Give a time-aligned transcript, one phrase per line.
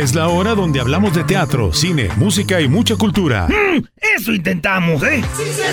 [0.00, 3.46] Es la hora donde hablamos de teatro, cine, música y mucha cultura.
[3.48, 3.84] Mm,
[4.16, 5.22] eso intentamos, ¿eh?
[5.36, 5.64] ¡Sí se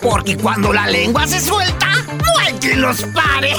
[0.00, 3.50] Porque cuando la lengua se suelta, no hay quien los pare.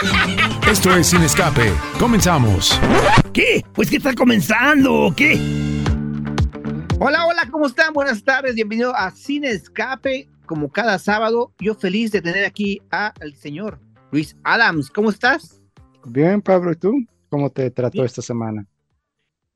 [0.70, 1.72] Esto es Sin Escape.
[1.98, 2.78] Comenzamos.
[3.32, 3.64] ¿Qué?
[3.72, 5.40] Pues que está comenzando, ¿o qué?
[6.98, 7.94] Hola, hola, ¿cómo están?
[7.94, 10.28] Buenas tardes, bienvenido a Sin Escape.
[10.44, 14.90] Como cada sábado, yo feliz de tener aquí al señor Luis Adams.
[14.90, 15.62] ¿Cómo estás?
[16.04, 16.92] Bien, Pablo, ¿y tú?
[17.32, 18.66] ¿Cómo te trató esta semana?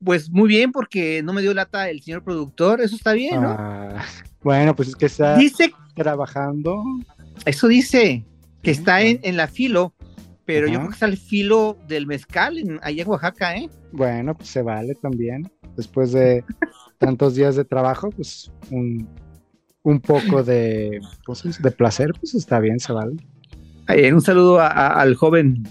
[0.03, 3.49] Pues muy bien, porque no me dio lata el señor productor, eso está bien, ¿no?
[3.49, 4.03] Ah,
[4.41, 6.83] bueno, pues es que está dice, trabajando.
[7.45, 8.25] Eso dice,
[8.63, 9.93] que está en, en, la filo,
[10.43, 13.69] pero yo creo que está el filo del mezcal en, allá en Oaxaca, ¿eh?
[13.91, 15.47] Bueno, pues se vale también.
[15.75, 16.43] Después de
[16.97, 19.07] tantos días de trabajo, pues un,
[19.83, 23.17] un poco de, pues, de placer, pues está bien, se vale.
[24.11, 25.63] un saludo a, a, al joven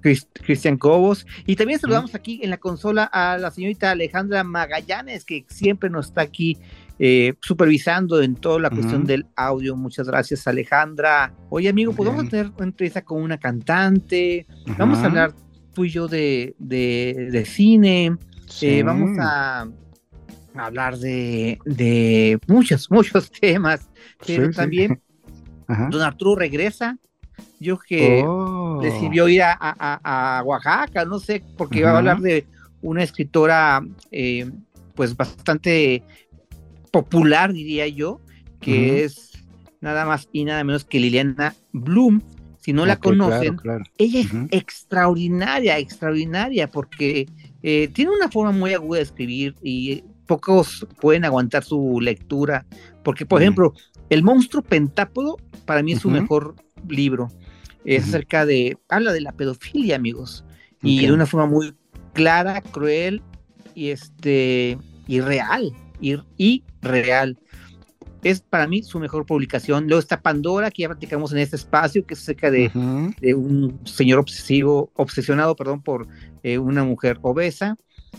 [0.00, 1.26] Cristian Cobos.
[1.46, 6.06] Y también saludamos aquí en la consola a la señorita Alejandra Magallanes, que siempre nos
[6.06, 6.58] está aquí
[6.98, 9.76] eh, supervisando en toda la cuestión del audio.
[9.76, 11.32] Muchas gracias, Alejandra.
[11.50, 14.46] Oye, amigo, pues vamos a tener una entrevista con una cantante.
[14.76, 15.32] Vamos a hablar
[15.74, 18.16] tú y yo de, de, cine.
[18.62, 19.68] Eh, vamos a
[20.54, 23.88] hablar de, de muchos, muchos temas.
[24.26, 25.00] Pero también
[25.90, 26.98] Don Arturo regresa
[27.60, 28.80] yo que oh.
[28.82, 32.46] decidió ir a, Oaxaca, no sé, porque iba a hablar de
[32.82, 34.50] una escritora eh,
[34.94, 36.02] pues bastante
[36.90, 38.20] popular, diría yo,
[38.60, 39.32] que es
[39.80, 42.22] nada más y nada menos que Liliana Bloom.
[42.58, 43.56] Si no la conocen,
[43.96, 47.26] ella es extraordinaria, extraordinaria, porque
[47.62, 52.66] eh, tiene una forma muy aguda de escribir y pocos pueden aguantar su lectura,
[53.02, 53.72] porque por ejemplo,
[54.10, 56.54] El monstruo pentápodo para mí es su mejor
[56.88, 57.30] libro
[57.96, 60.44] es acerca de, habla de la pedofilia, amigos,
[60.82, 61.74] y de una forma muy
[62.12, 63.22] clara, cruel
[63.74, 67.38] y este y real, y, real.
[68.22, 69.86] Es para mí su mejor publicación.
[69.86, 72.70] Luego está Pandora, que ya platicamos en este espacio, que es acerca de,
[73.20, 76.06] de un señor obsesivo, obsesionado, perdón, por
[76.42, 77.76] eh, una mujer obesa.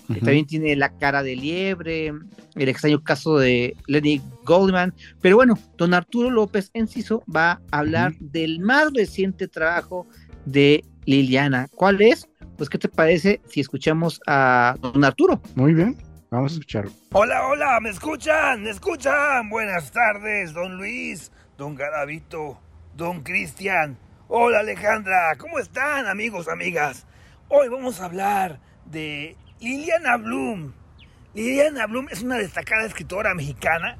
[0.07, 4.93] También tiene La cara de liebre, el extraño caso de Lenny Goldman.
[5.21, 10.07] Pero bueno, don Arturo López Enciso va a hablar del más reciente trabajo
[10.45, 11.67] de Liliana.
[11.75, 12.27] ¿Cuál es?
[12.57, 15.41] Pues, ¿qué te parece si escuchamos a don Arturo?
[15.55, 15.95] Muy bien,
[16.29, 16.91] vamos a escucharlo.
[17.13, 18.63] Hola, hola, ¿me escuchan?
[18.63, 19.49] ¿Me escuchan?
[19.49, 22.59] Buenas tardes, don Luis, don Garavito,
[22.97, 23.97] don Cristian.
[24.27, 27.07] Hola, Alejandra, ¿cómo están, amigos, amigas?
[27.47, 30.71] Hoy vamos a hablar de Liliana Bloom.
[31.33, 33.97] Liliana Bloom es una destacada escritora mexicana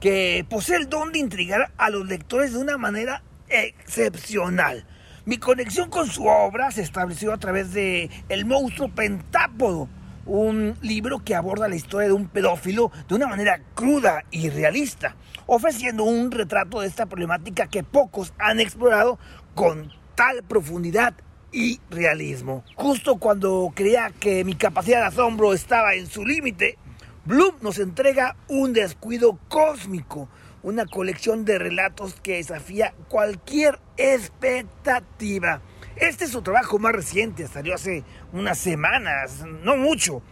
[0.00, 4.86] que posee el don de intrigar a los lectores de una manera excepcional.
[5.26, 9.90] Mi conexión con su obra se estableció a través de El monstruo pentápodo,
[10.24, 15.16] un libro que aborda la historia de un pedófilo de una manera cruda y realista,
[15.44, 19.18] ofreciendo un retrato de esta problemática que pocos han explorado
[19.54, 21.12] con tal profundidad
[21.52, 22.64] y realismo.
[22.74, 26.78] Justo cuando creía que mi capacidad de asombro estaba en su límite,
[27.24, 30.28] Bloom nos entrega un descuido cósmico,
[30.62, 35.60] una colección de relatos que desafía cualquier expectativa.
[35.96, 38.02] Este es su trabajo más reciente, salió hace
[38.32, 40.22] unas semanas, no mucho.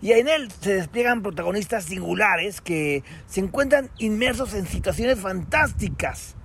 [0.00, 6.36] Y en él se despliegan protagonistas singulares que se encuentran inmersos en situaciones fantásticas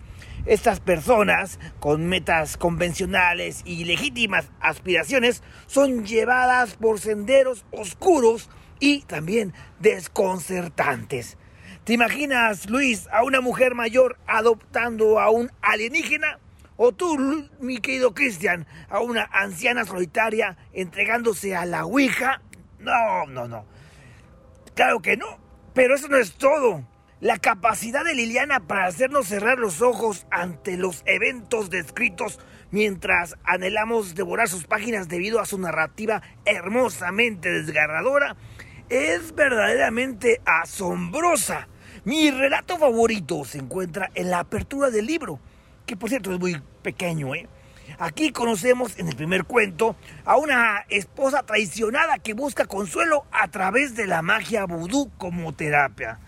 [0.45, 9.53] estas personas, con metas convencionales y legítimas aspiraciones, son llevadas por senderos oscuros y también
[9.79, 11.37] desconcertantes.
[11.83, 16.39] ¿Te imaginas, Luis, a una mujer mayor adoptando a un alienígena?
[16.77, 22.41] ¿O tú, mi querido Cristian, a una anciana solitaria entregándose a la Ouija?
[22.79, 23.65] No, no, no.
[24.75, 25.39] Claro que no.
[25.73, 26.83] Pero eso no es todo.
[27.21, 32.39] La capacidad de Liliana para hacernos cerrar los ojos ante los eventos descritos
[32.71, 38.35] mientras anhelamos devorar sus páginas debido a su narrativa hermosamente desgarradora
[38.89, 41.69] es verdaderamente asombrosa.
[42.03, 45.39] Mi relato favorito se encuentra en la apertura del libro,
[45.85, 47.47] que por cierto es muy pequeño, ¿eh?
[47.99, 49.95] Aquí conocemos en el primer cuento
[50.25, 56.19] a una esposa traicionada que busca consuelo a través de la magia vudú como terapia.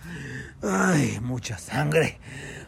[0.64, 2.20] Ay, mucha sangre.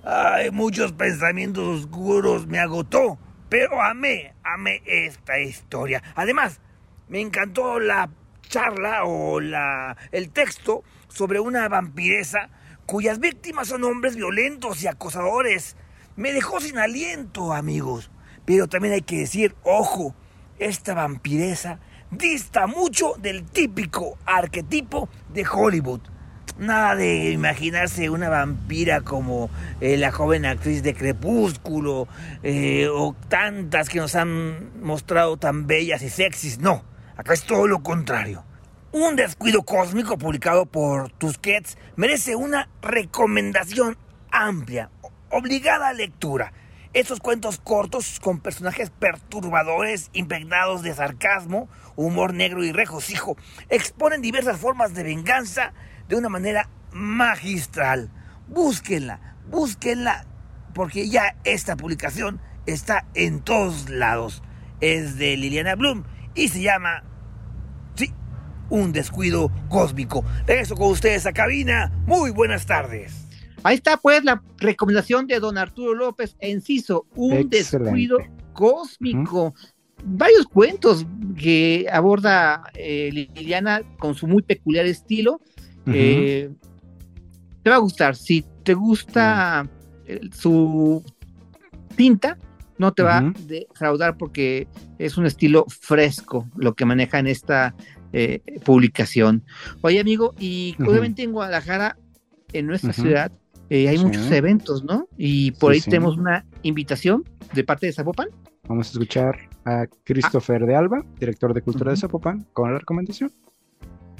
[0.03, 3.17] Ay, muchos pensamientos oscuros me agotó.
[3.49, 6.03] Pero amé, amé esta historia.
[6.15, 6.59] Además,
[7.07, 8.09] me encantó la
[8.47, 12.49] charla o la, el texto sobre una vampiresa
[12.85, 15.75] cuyas víctimas son hombres violentos y acosadores.
[16.15, 18.11] Me dejó sin aliento, amigos.
[18.49, 20.15] Pero también hay que decir, ojo,
[20.57, 21.77] esta vampiresa
[22.09, 25.99] dista mucho del típico arquetipo de Hollywood.
[26.57, 29.51] Nada de imaginarse una vampira como
[29.81, 32.07] eh, la joven actriz de Crepúsculo
[32.41, 36.57] eh, o tantas que nos han mostrado tan bellas y sexys.
[36.57, 36.83] No,
[37.17, 38.43] acá es todo lo contrario.
[38.91, 43.95] Un descuido cósmico publicado por Tusquets merece una recomendación
[44.31, 44.89] amplia,
[45.29, 46.51] obligada lectura.
[46.91, 53.37] Estos cuentos cortos con personajes perturbadores, impregnados de sarcasmo, humor negro y regocijo,
[53.69, 55.73] exponen diversas formas de venganza
[56.07, 58.09] de una manera magistral.
[58.47, 60.25] Búsquenla, búsquenla,
[60.73, 64.41] porque ya esta publicación está en todos lados.
[64.81, 67.03] Es de Liliana Bloom y se llama,
[67.93, 68.11] sí,
[68.71, 70.25] Un descuido cósmico.
[70.47, 71.91] Regreso con ustedes a cabina.
[72.07, 73.28] Muy buenas tardes.
[73.63, 77.57] Ahí está pues la recomendación de don Arturo López, Enciso, un Excelente.
[77.57, 78.17] descuido
[78.53, 79.53] cósmico.
[80.03, 81.05] Varios cuentos
[81.37, 85.41] que aborda eh, Liliana con su muy peculiar estilo.
[85.87, 86.49] Eh,
[87.63, 88.15] te va a gustar.
[88.15, 89.67] Si te gusta
[90.05, 91.03] eh, su
[91.95, 92.37] tinta,
[92.77, 94.67] no te va a defraudar porque
[94.97, 97.75] es un estilo fresco lo que maneja en esta
[98.13, 99.43] eh, publicación.
[99.81, 101.97] Oye, amigo, y obviamente en Guadalajara,
[102.53, 103.31] en nuestra ciudad,
[103.69, 104.05] eh, hay Sí.
[104.05, 105.07] muchos eventos, ¿no?
[105.17, 105.89] Y por Sí, ahí sí.
[105.89, 107.23] tenemos una invitación
[107.53, 108.29] de parte de Zapopan.
[108.67, 111.97] Vamos a escuchar a Christopher de Alba, director de Cultura de.
[111.97, 113.31] Zapopan, con la recomendación.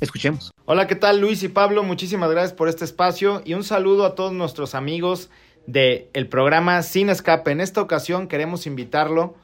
[0.02, 0.52] Escuchemos.
[0.66, 1.84] Hola, ¿qué tal Luis y Pablo?
[1.84, 5.30] Muchísimas gracias por este espacio y un saludo a todos nuestros amigos
[5.68, 7.52] del el programa Sin Escape.
[7.52, 9.36] En esta ocasión queremos invitarlo,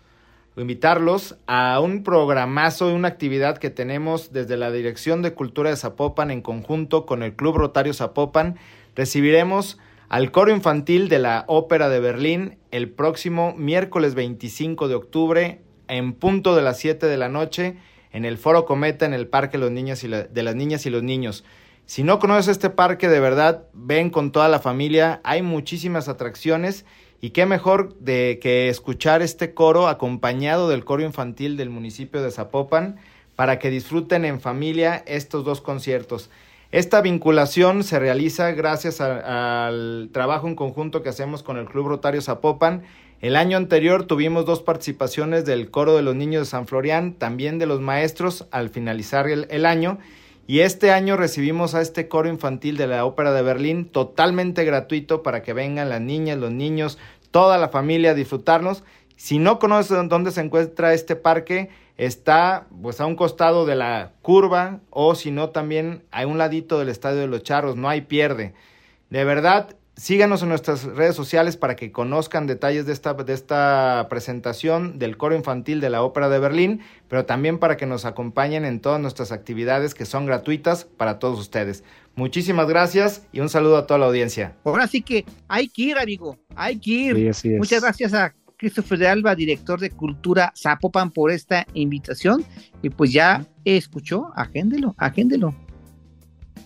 [0.56, 5.76] invitarlos a un programazo y una actividad que tenemos desde la Dirección de Cultura de
[5.76, 8.56] Zapopan en conjunto con el Club Rotario Zapopan.
[8.96, 9.78] Recibiremos
[10.10, 16.14] al coro infantil de la Ópera de Berlín el próximo miércoles 25 de octubre en
[16.14, 17.78] punto de las 7 de la noche
[18.12, 21.44] en el Foro Cometa en el Parque los de las Niñas y los Niños.
[21.86, 25.22] Si no conoces este parque, de verdad, ven con toda la familia.
[25.24, 26.86] Hay muchísimas atracciones
[27.22, 32.32] y qué mejor de que escuchar este coro acompañado del coro infantil del municipio de
[32.32, 32.98] Zapopan
[33.36, 36.30] para que disfruten en familia estos dos conciertos.
[36.72, 42.22] Esta vinculación se realiza gracias al trabajo en conjunto que hacemos con el Club Rotario
[42.22, 42.84] Zapopan.
[43.22, 47.60] El año anterior tuvimos dos participaciones del coro de los niños de San Florian, también
[47.60, 50.00] de los maestros al finalizar el, el año.
[50.48, 55.24] Y este año recibimos a este coro infantil de la Ópera de Berlín totalmente gratuito
[55.24, 56.98] para que vengan las niñas, los niños,
[57.32, 58.84] toda la familia a disfrutarlos.
[59.16, 64.12] Si no conocen dónde se encuentra este parque, está pues a un costado de la
[64.22, 68.02] curva o si no también a un ladito del Estadio de los Charros, no hay
[68.02, 68.54] pierde.
[69.10, 74.08] De verdad, síganos en nuestras redes sociales para que conozcan detalles de esta, de esta
[74.10, 78.66] presentación del coro infantil de la Ópera de Berlín, pero también para que nos acompañen
[78.66, 81.84] en todas nuestras actividades que son gratuitas para todos ustedes.
[82.16, 84.56] Muchísimas gracias y un saludo a toda la audiencia.
[84.64, 86.38] Ahora sí que hay que ir, amigo.
[86.56, 87.16] Hay que ir.
[87.16, 87.58] Sí, así es.
[87.58, 92.44] Muchas gracias a Christopher de Alba, director de Cultura Zapopan, por esta invitación.
[92.82, 95.56] Y pues ya escuchó, agéndelo, agéndelo.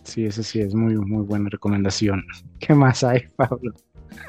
[0.03, 2.23] Sí, esa sí es muy, muy buena recomendación.
[2.59, 3.73] ¿Qué más hay, Pablo?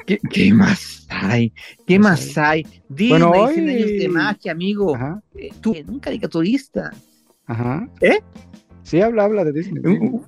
[0.07, 1.53] ¿Qué, qué más hay?
[1.87, 2.41] ¿Qué No más sé.
[2.41, 2.63] hay?
[2.89, 4.95] Disney, Bueno, 100 hoy- años de magia, amigo.
[4.95, 6.91] Ajá, Eh, Tú, un caricaturista.
[7.47, 7.89] ajá.
[8.01, 8.19] ¿Eh?
[8.83, 9.83] Sí, habla, habla de Disney.
[9.85, 10.23] Uh,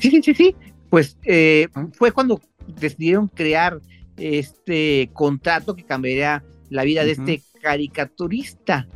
[0.00, 0.56] Sí, sí, sí, sí.
[0.90, 1.86] Pues eh, Ah.
[1.92, 2.40] fue cuando
[2.80, 3.80] decidieron crear
[4.16, 8.86] este contrato que cambiaría la vida de este caricaturista.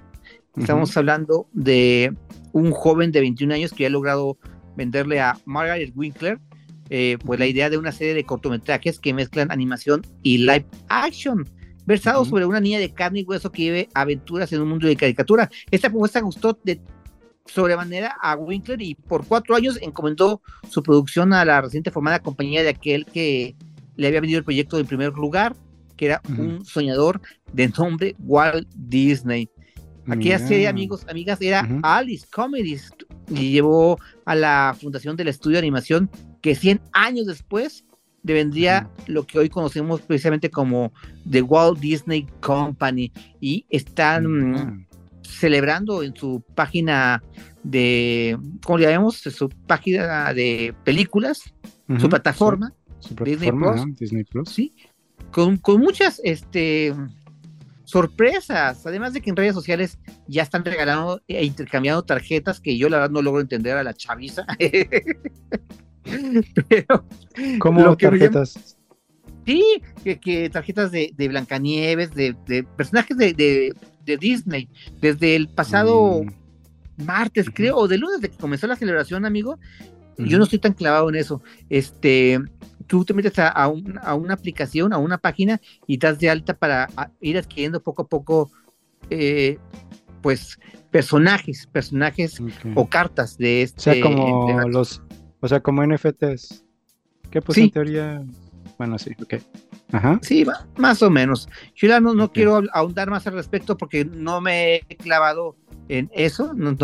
[0.57, 2.15] Estamos hablando de
[2.53, 4.39] un joven de 21 años que ha logrado
[4.77, 6.41] venderle a Margaret Winkler
[6.91, 11.47] eh, pues la idea de una serie de cortometrajes que mezclan animación y live action,
[11.85, 12.31] versados Ujú.
[12.31, 15.51] sobre una niña de carne y hueso que vive aventuras en un mundo de caricatura.
[15.71, 16.81] Esta propuesta gustó de
[17.45, 22.63] sobremanera a Winkler y por cuatro años encomendó su producción a la reciente formada compañía
[22.63, 23.55] de aquel que
[23.99, 25.55] le había vendido el proyecto en primer lugar,
[25.97, 27.21] que era un soñador
[27.53, 29.51] de nombre Walt Disney.
[30.07, 30.49] Aquella Mira.
[30.49, 31.69] serie, amigos, amigas, era.
[31.83, 32.91] Alice Comedies
[33.29, 36.09] y llevó a la fundación del estudio de animación
[36.41, 37.85] que 100 años después
[38.23, 40.93] le vendría lo que hoy conocemos precisamente como
[41.29, 44.87] The Walt Disney Company y están
[45.23, 47.23] celebrando en su página
[47.65, 49.17] de, ¿cómo le llamamos?
[49.17, 51.53] Su página de películas,
[51.99, 53.81] su plataforma, sí, su Disney Plus.
[53.97, 54.49] Disney Plus.
[54.49, 54.73] ¿sí?
[55.31, 56.95] Con, con muchas este,
[57.85, 62.89] sorpresas, además de que en redes sociales ya están regalando e intercambiando tarjetas que yo
[62.89, 64.47] la verdad no logro entender a la chaviza.
[66.69, 67.05] Pero
[67.59, 68.77] ¿Cómo tarjetas?
[69.45, 69.63] sí,
[70.03, 73.75] que, que tarjetas de, de Blancanieves, de, de personajes de, de-
[74.05, 74.69] de Disney,
[75.03, 79.59] desde el pasado Mm, martes, creo, o de lunes de que comenzó la celebración, amigo.
[80.17, 81.43] Yo no estoy tan clavado en eso.
[81.69, 82.41] Este,
[82.89, 86.89] tú te metes a, a, una aplicación, a una página y das de alta para
[87.21, 88.51] ir adquiriendo poco a poco,
[89.11, 89.59] eh,
[90.23, 90.59] pues,
[90.91, 92.43] personajes, personajes
[92.75, 93.91] o cartas de este.
[93.91, 95.03] O sea, como los,
[95.41, 96.65] o sea, como NFTs.
[97.31, 98.23] Que pues en teoría,
[98.79, 99.35] bueno, sí, ok.
[99.93, 100.19] Ajá.
[100.23, 101.49] Sí, más o menos.
[101.75, 105.57] Yo ya no, no quiero ahondar más al respecto porque no me he clavado
[105.89, 106.77] en eso, no,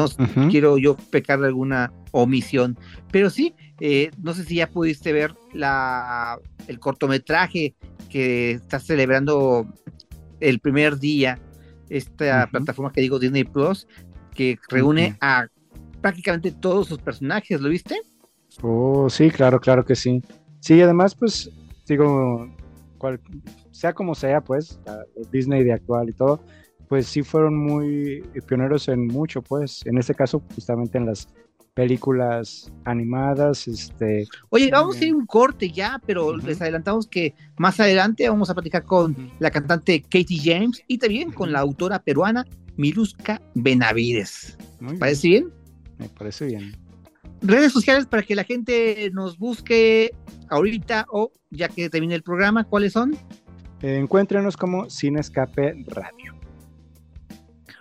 [0.51, 2.79] quiero yo pecar de alguna omisión,
[3.11, 3.55] pero sí,
[3.87, 6.39] eh, no sé si ya pudiste ver la,
[6.69, 7.75] el cortometraje
[8.09, 9.67] que está celebrando
[10.41, 11.39] el primer día,
[11.91, 13.87] esta plataforma que digo Disney Plus,
[14.35, 15.49] que reúne a
[16.01, 18.01] prácticamente todos sus personajes, ¿lo viste?
[18.63, 20.23] Oh, sí, claro, claro que sí.
[20.61, 21.51] Sí, además, pues,
[21.87, 22.49] digo,
[23.71, 24.81] sea como sea, pues,
[25.31, 26.41] Disney de actual y todo,
[26.89, 31.29] pues sí fueron muy pioneros en mucho, pues, en este caso justamente en las
[31.75, 34.27] películas animadas, este...
[34.51, 38.55] Oye, vamos a ir un corte ya, pero les adelantamos que más adelante vamos a
[38.55, 44.57] platicar con la cantante Katie James y también con la autora peruana Miluska Benavides.
[44.99, 45.53] ¿Parece bien?
[45.99, 46.77] Me parece bien.
[47.43, 50.15] Redes sociales para que la gente nos busque
[50.49, 53.17] ahorita o ya que termine el programa, ¿cuáles son?
[53.83, 56.35] encuéntrenos como Sin Escape Radio.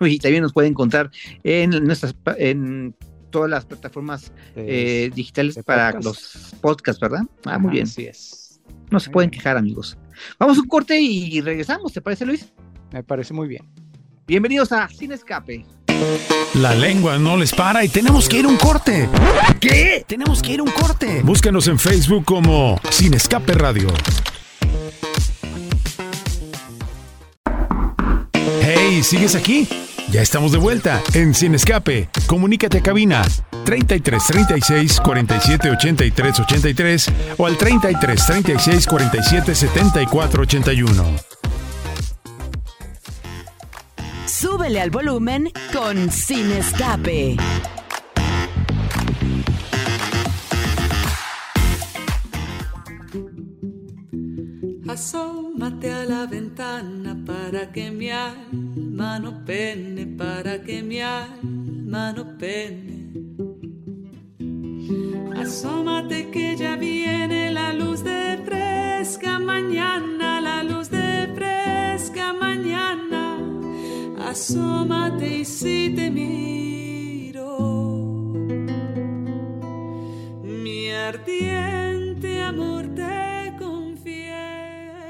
[0.02, 1.12] Y también nos pueden encontrar
[1.44, 2.94] en nuestras en
[3.34, 7.24] todas las plataformas eh, digitales para los podcasts, ¿verdad?
[7.46, 7.84] Ah, muy bien.
[7.86, 8.62] Así es.
[8.92, 9.98] No se pueden quejar, amigos.
[10.40, 12.54] Vamos a un corte y regresamos, ¿te parece, Luis?
[12.92, 13.68] Me parece muy bien.
[14.28, 15.66] Bienvenidos a Sin Escape.
[16.54, 19.10] La lengua no les para y tenemos que ir a un corte.
[19.60, 20.06] ¿Qué?
[20.08, 21.24] Tenemos que ir a un corte.
[21.24, 23.88] Búscanos en Facebook como Sin Escape Radio.
[28.62, 29.68] Hey, ¿sigues aquí?
[30.12, 32.10] Ya estamos de vuelta en Sin Escape.
[32.28, 33.24] Comunícate a cabina
[33.66, 41.06] 33 36 47 83 83 o al 33 36 47 74 81.
[44.26, 47.38] Súbele al volumen con Sin Escape.
[55.54, 62.38] Asómate a la ventana para que mi alma no pene, para que mi alma no
[62.40, 63.12] pene.
[65.38, 73.38] Asómate que ya viene la luz de fresca mañana, la luz de fresca mañana
[74.28, 77.60] asómate y si te miro,
[80.42, 81.73] mi ardiente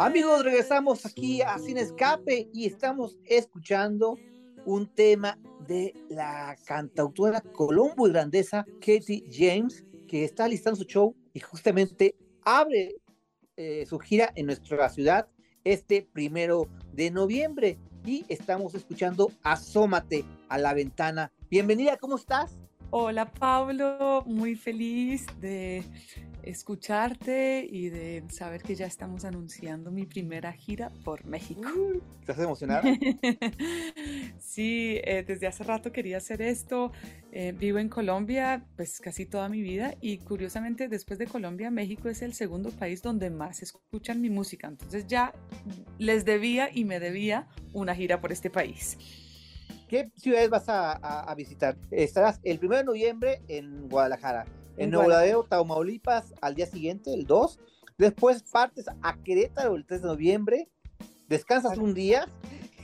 [0.03, 4.17] Amigos, regresamos aquí a Sin Escape y estamos escuchando
[4.65, 11.39] un tema de la cantautora colombo irlandesa Katie James, que está listando su show y
[11.39, 12.97] justamente abre
[13.55, 15.29] eh, su gira en nuestra ciudad
[15.63, 21.31] este primero de noviembre y estamos escuchando Asómate a la ventana.
[21.49, 22.57] Bienvenida, ¿cómo estás?
[22.89, 25.81] Hola Pablo, muy feliz de
[26.43, 31.69] escucharte y de saber que ya estamos anunciando mi primera gira por México.
[32.19, 32.83] ¿Estás emocionada?
[34.39, 36.91] sí, eh, desde hace rato quería hacer esto.
[37.31, 42.09] Eh, vivo en Colombia pues casi toda mi vida y curiosamente después de Colombia, México
[42.09, 44.67] es el segundo país donde más escuchan mi música.
[44.67, 45.33] Entonces ya
[45.97, 48.97] les debía y me debía una gira por este país.
[49.87, 51.77] ¿Qué ciudades vas a, a visitar?
[51.91, 54.45] Estarás el 1 de noviembre en Guadalajara
[54.77, 57.59] en Nuevo Laredo, Tamaulipas, al día siguiente, el 2.
[57.97, 60.69] Después partes a Querétaro el 3 de noviembre,
[61.27, 62.27] descansas un día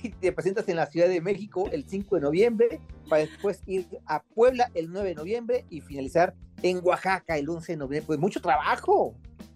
[0.04, 2.80] y te presentas en la Ciudad de México el 5 de noviembre,
[3.10, 7.74] para después ir a Puebla el 9 de noviembre y finalizar en Oaxaca el 11
[7.74, 8.08] de noviembre.
[8.08, 9.16] Pues mucho trabajo.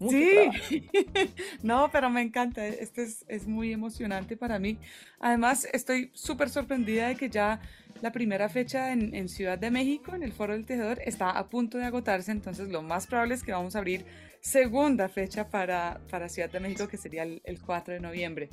[0.09, 0.89] sí,
[1.63, 4.79] no, pero me encanta, esto es, es muy emocionante para mí.
[5.19, 7.61] Además, estoy súper sorprendida de que ya
[8.03, 11.77] la primera fecha en, Ciudad de México, en el Foro del Tejedor, está a punto
[11.77, 14.05] de agotarse, entonces lo más probable es que vamos a abrir
[14.41, 18.49] segunda fecha para, para Ciudad de México, que sería el, 4 de noviembre.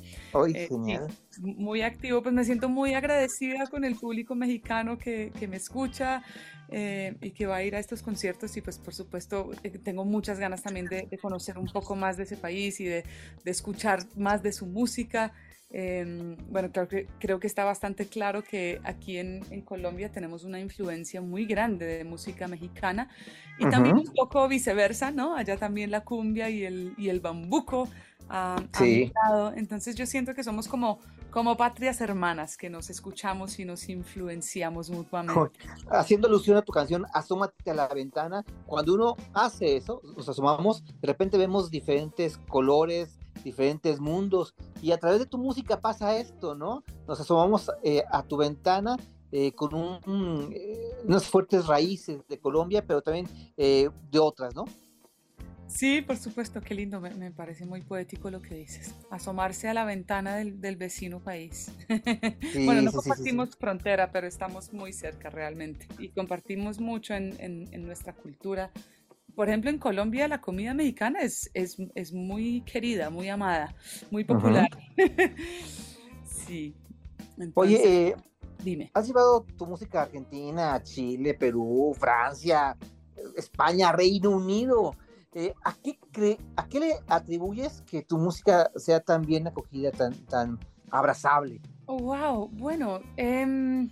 [0.55, 0.69] Eh,
[1.41, 6.23] muy activo, pues me siento muy agradecida con el público mexicano que, que me escucha
[6.69, 10.05] eh, y que va a ir a estos conciertos y pues por supuesto eh, tengo
[10.05, 13.03] muchas ganas también de, conocer un poco más de ese país y de,
[13.43, 15.33] de escuchar más de su música.
[15.73, 20.43] Em, bueno, creo que, creo que está bastante claro que aquí en, en, Colombia tenemos
[20.43, 23.07] una influencia muy grande de música mexicana
[23.57, 25.33] y también un poco viceversa, ¿no?
[25.33, 27.87] Allá también la cumbia y el, y el bambuco
[28.27, 29.53] a, a mi lado.
[29.55, 30.99] Entonces yo siento que somos como,
[31.29, 35.57] como patrias hermanas, que nos escuchamos y nos influenciamos mutuamente.
[35.89, 40.83] Haciendo alusión a tu canción, Asómate a la ventana, cuando uno hace eso, nos asomamos,
[40.83, 46.55] de repente vemos diferentes colores, diferentes mundos, y a través de tu música pasa esto,
[46.55, 46.83] ¿no?
[47.07, 48.97] Nos asomamos eh, a tu ventana
[49.31, 54.65] eh, con un, eh, unas fuertes raíces de Colombia, pero también de otras, ¿no?
[55.71, 58.93] Sí, por supuesto, qué lindo, me, parece muy poético lo que dices.
[59.09, 61.71] Asomarse a la ventana del, vecino país.
[62.65, 68.71] bueno, no compartimos frontera, pero estamos muy cerca realmente y compartimos mucho en, nuestra cultura.
[69.35, 73.75] Por ejemplo, en Colombia la comida mexicana es, es, muy querida, muy amada,
[74.09, 74.69] muy popular.
[76.25, 76.75] sí.
[77.55, 78.15] Oye, eh,
[78.63, 78.91] dime.
[78.93, 82.77] ¿Has llevado tu música a Argentina, Chile, Perú, Francia,
[83.35, 84.95] España, Reino Unido?
[85.33, 85.97] Eh, ¿a, qué
[86.57, 90.59] ¿A qué le atribuyes que tu música sea tan bien acogida, tan, tan
[90.89, 91.61] abrazable?
[91.99, 93.89] Wow, bueno, em,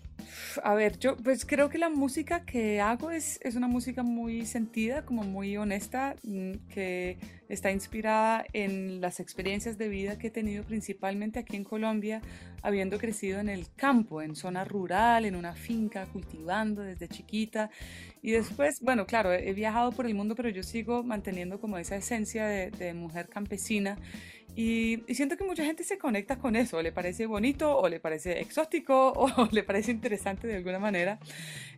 [0.63, 4.45] a ver, yo pues creo que la música que hago es, es una música muy
[4.45, 7.17] sentida, como muy honesta, mm, que
[7.49, 12.21] está inspirada en las experiencias de vida que he tenido principalmente aquí en Colombia,
[12.61, 17.69] habiendo crecido en el campo, en zona rural, en una finca, cultivando desde chiquita.
[18.21, 21.97] Y después, bueno, claro, he viajado por el mundo, pero yo sigo manteniendo como esa
[21.97, 23.97] esencia de mujer campesina.
[24.61, 28.41] Y, siento que mucha gente se conecta con eso, le parece bonito o le parece
[28.41, 31.17] exótico o le parece interesante de alguna manera.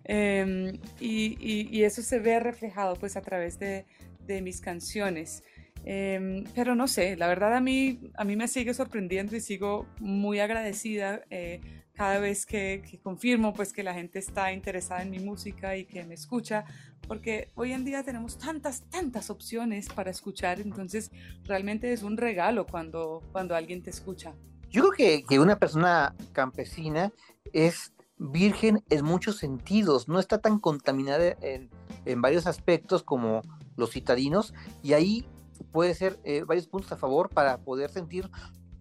[0.03, 3.85] Em, y, y, eso se ve reflejado pues a través de,
[4.25, 5.43] de mis canciones.
[5.85, 9.85] Em, pero no sé, la verdad a mí, a mí me sigue sorprendiendo y sigo
[9.99, 11.61] muy agradecida eh,
[12.01, 16.03] cada vez que, confirmo pues que la gente está interesada en mi música y que
[16.03, 16.65] me escucha,
[17.07, 21.11] porque hoy en día tenemos tantas, tantas opciones para escuchar, entonces
[21.43, 24.33] realmente es un regalo cuando, cuando alguien te escucha.
[24.71, 27.11] Yo creo que, que una persona campesina
[27.53, 31.69] es virgen en muchos sentidos, no está tan contaminada en,
[32.05, 33.43] en varios aspectos como
[33.77, 35.27] los citadinos, y ahí
[35.71, 38.27] puede ser eh, varios puntos a favor para poder sentir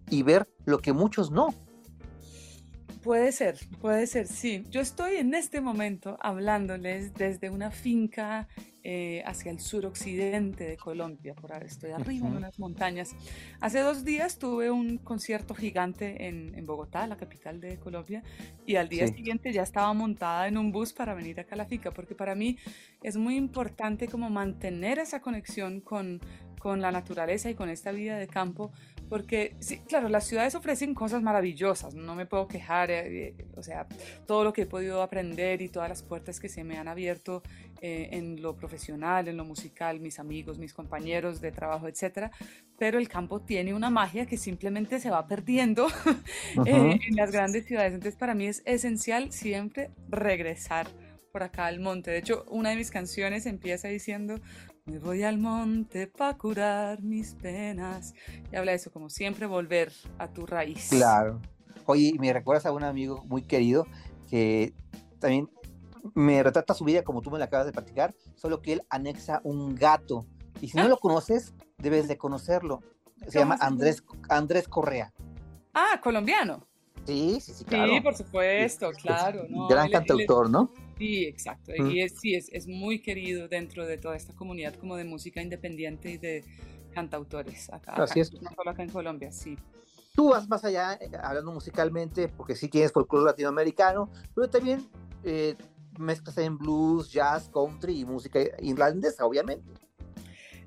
[0.09, 1.51] y ver lo que muchos no.
[3.03, 4.65] Puede ser, puede ser, sí.
[4.71, 8.47] Yo estoy en este momento hablándoles desde una finca
[8.83, 13.13] eh, hacia el suroccidente de Colombia, por ahora estoy arriba en unas montañas.
[13.61, 18.23] Hace dos días tuve un concierto gigante en, en Bogotá, la capital de Colombia,
[18.67, 21.93] y al día siguiente ya estaba montada en un bus para venir a la finca,
[21.93, 22.59] porque para mí
[23.03, 26.21] es muy importante como mantener esa conexión con,
[26.59, 28.73] con la naturaleza y con esta vida de campo,
[29.11, 33.63] porque sí, claro, las ciudades ofrecen cosas maravillosas, no me puedo quejar, eh, eh, o
[33.63, 33.89] sea,
[34.25, 37.43] todo lo que he podido aprender y todas las puertas que se me han abierto
[37.83, 42.31] eh, en lo profesional, en lo musical, mis amigos, mis compañeros de trabajo, etcétera,
[42.79, 45.89] pero el campo tiene una magia que simplemente se va perdiendo
[46.65, 50.87] en las grandes ciudades, entonces para mí es esencial siempre regresar
[51.33, 52.11] por acá al monte.
[52.11, 54.41] De hecho, una de mis canciones empieza diciendo,
[54.91, 58.13] me voy al monte para curar mis penas.
[58.53, 60.89] Y habla de eso, como siempre, volver a tu raíz.
[60.91, 61.41] Claro.
[61.87, 63.87] Oye, me recuerdas a un amigo muy querido
[64.29, 64.75] que
[65.21, 65.49] también
[66.15, 69.41] me retrata su vida como tú me la acabas de practicar, solo que él anexa
[69.45, 70.27] un gato.
[70.61, 72.81] Y si no lo conoces, debes de conocerlo.
[73.29, 75.13] Se llama Andrés, Andrés Correa.
[75.73, 76.67] Ah, colombiano.
[77.07, 77.93] Sí, sí, sí, claro.
[77.93, 79.47] Sí, por supuesto, claro.
[79.69, 80.73] gran cantautor, ¿no?
[81.01, 81.73] Sí, exacto.
[81.75, 85.41] Y es, sí, es, es, muy querido dentro de toda esta comunidad como de música
[85.41, 86.45] independiente y de
[86.93, 88.31] cantautores acá, Así es.
[88.35, 89.57] no solo acá en Colombia, sí.
[90.15, 94.87] Tú vas más allá, eh, hablando musicalmente, porque sí tienes folclore latinoamericano, pero también
[95.25, 95.57] eh,
[95.99, 99.73] mezclas en blues, jazz, country y música irlandesa, obviamente.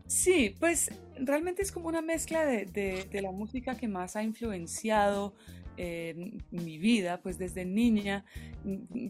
[0.07, 4.23] Sí, pues realmente es como una mezcla de, de, de la música que más ha
[4.23, 5.35] influenciado
[5.77, 8.25] mi vida, pues desde niña.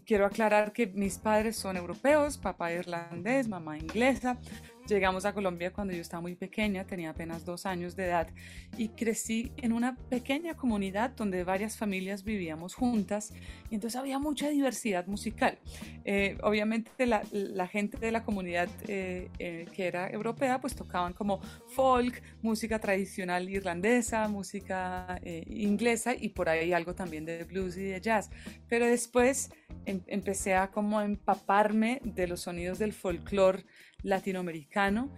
[0.04, 4.38] Quiero aclarar que mis padres son europeos, papá irlandés, mamá inglesa,
[4.86, 8.28] Llegamos a Colombia cuando yo estaba muy pequeña, tenía apenas dos años de edad
[8.76, 13.32] y crecí en una pequeña comunidad donde varias familias vivíamos juntas
[13.70, 15.58] y entonces había mucha diversidad musical.
[16.04, 21.14] Eh, obviamente la, la, gente de la comunidad eh, eh, que era europea pues tocaban
[21.14, 27.84] como folk, música tradicional irlandesa, música inglesa y por ahí algo también de blues y
[27.84, 28.28] de jazz.
[28.68, 29.50] Pero después
[29.86, 33.64] em, empecé a como empaparme de los sonidos del folclore
[34.04, 35.10] latinoamericano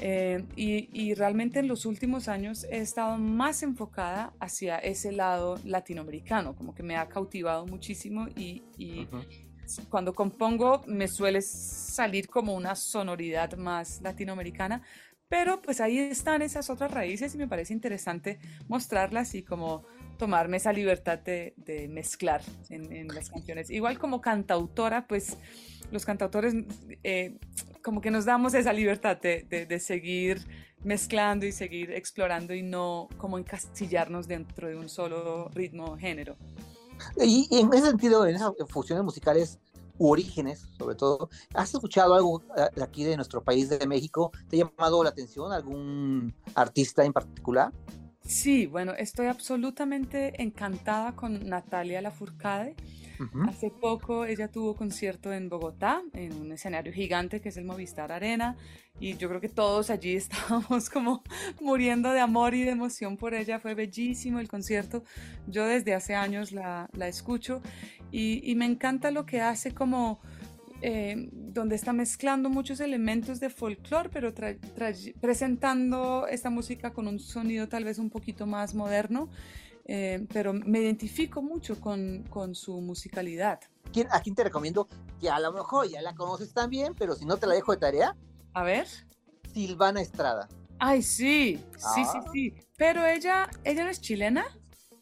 [0.00, 6.56] eh, y, realmente en los últimos años he estado más enfocada hacia ese lado latinoamericano,
[6.56, 8.62] como que me ha cautivado muchísimo y,
[9.88, 14.82] cuando compongo me suele salir como una sonoridad más latinoamericana,
[15.26, 19.84] Pero pues ahí están esas otras raíces y me parece interesante mostrarlas y como
[20.18, 23.70] tomarme esa libertad de, de mezclar en, en, las canciones.
[23.70, 25.36] Igual como cantautora, pues
[25.90, 26.54] los cantautores
[27.02, 27.38] eh,
[27.82, 30.46] como que nos damos esa libertad de, de, de, seguir
[30.82, 36.36] mezclando y seguir explorando y no como encastillarnos dentro de un solo ritmo género.
[37.16, 39.58] Y, en ese sentido, en esas fusiones musicales
[39.98, 42.42] u orígenes, sobre todo, ¿has escuchado algo
[42.74, 44.32] de aquí de nuestro país, de México?
[44.48, 47.72] ¿Te ha llamado la atención algún artista en particular?
[48.24, 52.74] Sí, bueno, estoy absolutamente encantada con Natalia Lafourcade.
[53.20, 53.48] Uh -huh.
[53.50, 58.10] Hace poco ella tuvo concierto en Bogotá, en un escenario gigante que es el Movistar
[58.10, 58.56] Arena,
[58.98, 61.22] y yo creo que todos allí estábamos como
[61.60, 63.60] muriendo de amor y de emoción por ella.
[63.60, 65.04] Fue bellísimo el concierto.
[65.46, 67.60] Yo desde hace años la, la escucho
[68.10, 70.20] y, y, me encanta lo que hace como...
[70.86, 74.34] Eh, donde está mezclando muchos elementos de folclore, pero
[75.18, 79.30] presentando esta música con un sonido tal vez un poquito más moderno.
[79.86, 83.60] Eh, pero me identifico mucho con, con su musicalidad.
[83.94, 84.86] ¿Quién, ¿A quién te recomiendo?
[85.22, 87.78] Que a lo mejor ya la conoces también, pero si no te la dejo de
[87.78, 88.14] tarea.
[88.52, 88.86] A ver.
[89.54, 90.50] Silvana Estrada.
[90.78, 92.12] Ay, sí, sí, ah.
[92.12, 92.54] sí, sí.
[92.76, 94.44] Pero ella, ella no es chilena.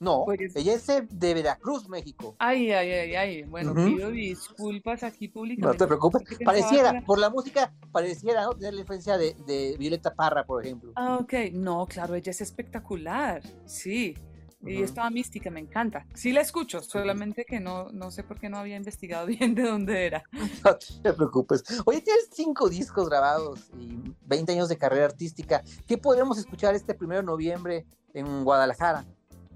[0.03, 2.35] No, pues, ella es de Veracruz, México.
[2.41, 3.43] Ay, ay, ay, ay.
[3.45, 3.95] Bueno, uh -huh.
[3.95, 5.79] pido disculpas aquí públicamente.
[5.79, 6.23] No te preocupes.
[6.45, 8.53] Pareciera, por la música, pareciera ¿no?
[8.53, 10.91] tener la influencia de, de, Violeta Parra, por ejemplo.
[10.97, 11.35] Ah, ok.
[11.53, 13.43] No, claro, ella es espectacular.
[13.65, 14.17] Sí.
[14.61, 14.85] Y uh -huh.
[14.85, 16.05] esta mística me encanta.
[16.15, 19.63] Sí la escucho, solamente que no, no sé por qué no había investigado bien de
[19.63, 20.25] dónde era.
[20.65, 21.63] No te preocupes.
[21.85, 25.63] Oye, tienes cinco discos grabados y 20 años de carrera artística.
[25.87, 29.05] ¿Qué podremos escuchar este primero de noviembre en Guadalajara?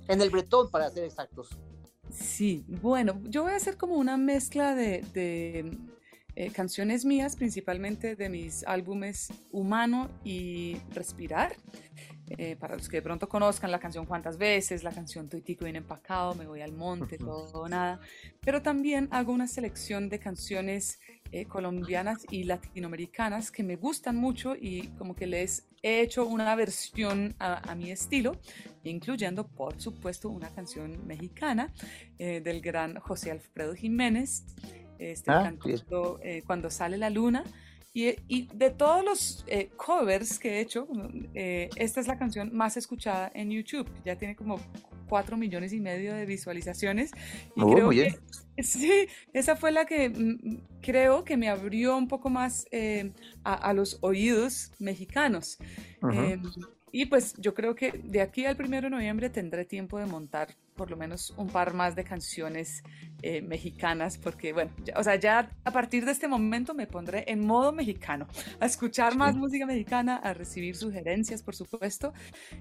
[0.09, 1.51] En el Bretón, para ser exactos.
[2.11, 5.77] Sí, bueno, yo voy a hacer como una mezcla de, de
[6.37, 11.57] eh, canciones mías, principalmente de mis álbumes Humano y Respirar.
[12.39, 15.77] Eh, para los que de pronto conozcan la canción Cuántas veces, la canción Tuitico bien
[15.77, 18.01] empacado, Me voy al monte, todo o nada.
[18.41, 20.99] Pero también hago una selección de canciones
[21.33, 26.53] eh, colombianas y latinoamericanas que me gustan mucho y como que les he hecho una
[26.57, 28.37] versión a, a mi estilo,
[28.83, 31.73] incluyendo por supuesto una canción mexicana
[32.19, 34.45] eh, del gran José Alfredo Jiménez,
[34.99, 37.45] este ah, cantando eh, Cuando sale la luna.
[37.97, 40.87] Y, y, de todos los eh, covers que he hecho,
[41.33, 43.89] eh, esta es la canción más escuchada en YouTube.
[44.05, 44.61] Ya tiene como
[45.09, 47.13] 4 millones y medio de visualizaciones.
[47.57, 48.19] Y oh, creo muy bien.
[48.55, 53.13] que sí, esa fue la que mm, creo que me abrió un poco más eh,
[53.45, 55.57] a, a, los oídos mexicanos.
[56.03, 56.69] Uh -huh.
[56.93, 60.49] y pues yo creo que de aquí al primero de noviembre tendré tiempo de montar
[60.77, 62.83] por lo menos un par más de canciones
[63.23, 67.25] eh, mexicanas, porque bueno, ya, o sea, ya a partir de este momento me pondré
[67.27, 68.27] en modo mexicano,
[68.61, 69.41] a escuchar más sí.
[69.41, 72.13] música mexicana, a recibir sugerencias, por supuesto,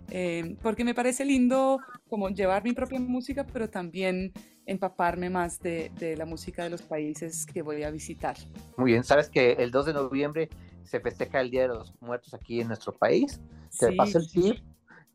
[0.09, 4.31] eh, porque me parece lindo como llevar mi propia música, pero también
[4.65, 8.35] empaparme más de, de, la música de los países que voy a visitar.
[8.77, 10.49] Muy bien, sabes que el 2 de noviembre
[10.83, 13.39] se festeja el Día de los Muertos aquí en nuestro país.
[13.77, 14.57] Te sí, paso el tip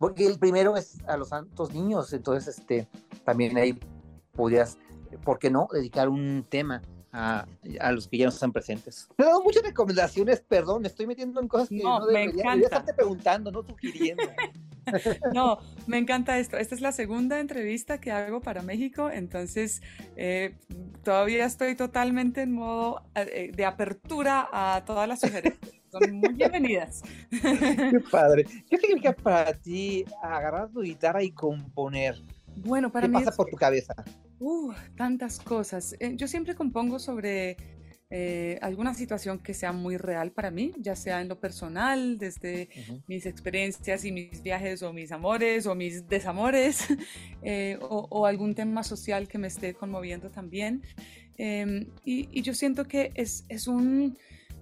[0.01, 2.89] porque el primero es a los santos niños, entonces este
[3.23, 3.79] también ahí
[4.33, 4.79] podrías,
[5.23, 6.81] ¿por qué no?, dedicar un tema
[7.13, 7.47] a,
[7.81, 9.11] a, los que ya no están presentes.
[9.19, 12.45] Me he dado muchas recomendaciones, perdón, me estoy metiendo en cosas que no, no debería,
[12.45, 14.23] debería estarte preguntando, no sugiriendo.
[15.35, 16.57] no, me encanta esto.
[16.57, 19.83] Esta es la segunda entrevista que hago para México, entonces
[20.17, 20.57] eh,
[21.05, 25.80] todavía estoy totalmente en modo eh, de apertura a todas las sugerencias.
[25.91, 27.03] Son muy bienvenidas.
[27.31, 28.45] Qué padre.
[28.69, 32.15] ¿Qué significa para ti agarrar tu guitarra y componer?
[32.57, 33.37] Bueno, para ¿Qué mí pasa es...
[33.37, 33.95] por tu cabeza?
[34.39, 35.97] Uh, tantas cosas.
[35.99, 37.57] Eh, yo siempre compongo sobre
[38.13, 42.69] eh, alguna situación que sea muy real para mí, ya sea en lo personal, desde
[42.75, 43.03] uh -huh.
[43.07, 46.87] mis experiencias y mis viajes o mis amores o mis desamores,
[47.43, 50.83] eh, o, o, algún tema social que me esté conmoviendo también.
[51.39, 54.19] Eh, y, y, yo siento que es, es, un,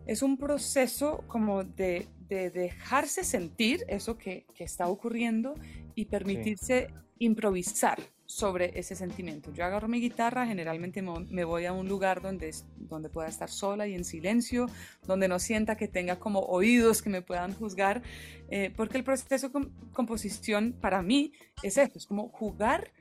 [0.09, 5.55] es un proceso como de, de dejarse sentir eso que, que, está ocurriendo
[5.95, 6.95] y permitirse sí.
[7.19, 9.53] improvisar sobre ese sentimiento.
[9.53, 13.87] Yo agarro mi guitarra, generalmente me voy a un lugar donde, donde pueda estar sola
[13.87, 14.67] y en silencio,
[15.07, 18.03] donde no sienta que tenga como oídos que me puedan juzgar,
[18.51, 22.93] eh, porque el proceso de composición para mí es esto, es como jugar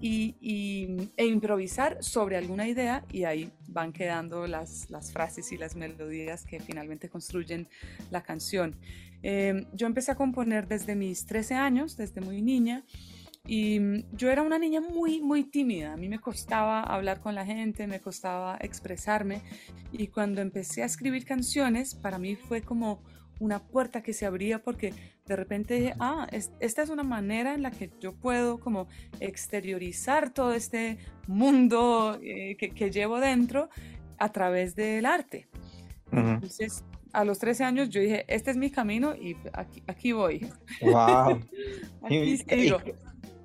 [0.00, 6.44] y, e improvisar sobre alguna idea y ahí van quedando las, frases y las melodías
[6.44, 7.68] que finalmente construyen
[8.10, 8.76] la canción.
[9.22, 12.84] Eh, yo empecé a componer desde mis 13 años, desde muy niña,
[13.48, 15.94] y mm, yo era una niña muy, muy tímida.
[15.94, 19.40] A mí me costaba hablar con la gente, me costaba expresarme.
[19.90, 23.02] Y cuando empecé a escribir canciones, para mí fue como
[23.38, 24.92] una puerta que se abría porque
[25.26, 26.26] de repente dije, ah,
[26.60, 28.88] esta es una manera en la que yo puedo como
[29.20, 33.68] exteriorizar todo este mundo eh, que, llevo dentro
[34.18, 35.48] a través del arte.
[36.10, 40.50] Entonces, a los 13 años yo dije, este es mi camino y aquí, aquí voy.
[40.80, 41.40] ¡Wow!
[42.02, 42.78] aquí sigo.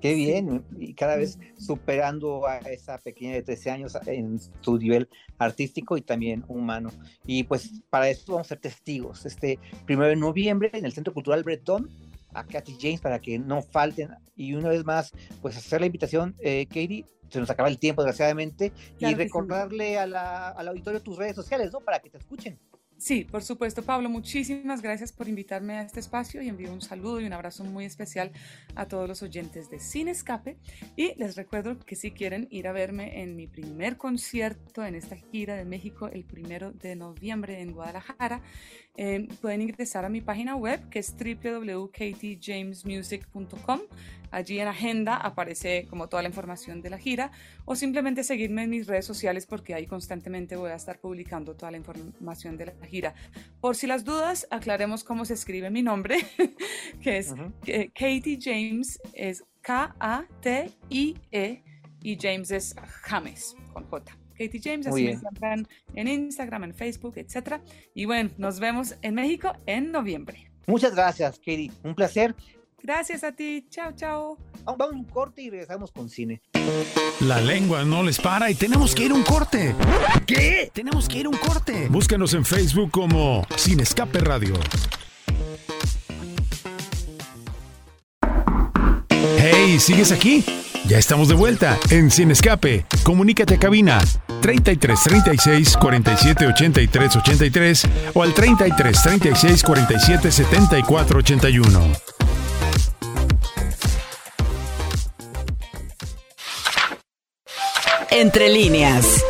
[0.04, 5.08] Qué bien, y cada vez superando a esa pequeña de 13 años en su nivel
[5.38, 6.90] artístico y también humano.
[7.24, 9.24] Y pues para esto vamos a ser testigos.
[9.24, 11.88] Este primero de noviembre en el Centro Cultural Bretón,
[12.34, 14.10] a Katy James para que no falten.
[14.36, 18.02] Y una vez más, pues hacer la invitación, eh, Katie, se nos acaba el tiempo
[18.02, 21.80] desgraciadamente, y recordarle a la, al auditorio tus redes sociales, ¿no?
[21.80, 22.58] Para que te escuchen.
[22.96, 24.08] Sí, por supuesto, Pablo.
[24.08, 27.84] Muchísimas gracias por invitarme a este espacio y envío un saludo y un abrazo muy
[27.84, 28.30] especial
[28.76, 30.56] a todos los oyentes de Sin Escape.
[30.96, 35.16] Y les recuerdo que si quieren ir a verme en mi primer concierto en esta
[35.16, 38.42] gira de México el primero de noviembre en Guadalajara,
[38.96, 43.80] eh, pueden ingresar a mi página web que es www.ktjamesmusic.com.
[44.30, 47.30] Allí en agenda aparece como toda la información de la gira
[47.64, 51.70] o simplemente seguirme en mis redes sociales porque ahí constantemente voy a estar publicando toda
[51.70, 53.14] la información de la gira.
[53.60, 56.18] Por si las dudas, aclaremos cómo se escribe mi nombre,
[57.00, 57.32] que es
[57.94, 61.62] Katie James, es K-A-T-I-E
[62.02, 64.23] y James es James con J.
[64.38, 67.60] Katie James, así me encuentran en Instagram, en Facebook, etc.
[67.94, 70.50] Y bueno, nos vemos en México en noviembre.
[70.66, 71.70] Muchas gracias, Katie.
[71.82, 72.34] Un placer.
[72.82, 73.66] Gracias a ti.
[73.70, 74.38] Chao, chao.
[74.64, 76.42] Vamos a un corte y regresamos con cine.
[77.20, 79.74] La lengua no les para y tenemos que ir a un corte.
[80.26, 80.70] ¿Qué?
[80.72, 81.88] Tenemos que ir a un corte.
[81.88, 84.54] Búscanos en Facebook como Sin Escape Radio.
[89.38, 90.44] Hey, ¿sigues aquí?
[90.86, 92.84] Ya estamos de vuelta en Sin Escape.
[93.02, 93.98] Comunícate a cabina
[94.44, 101.92] 33 36 47 83 83 o al 33 36 47 74 81.
[108.10, 109.24] Entre líneas.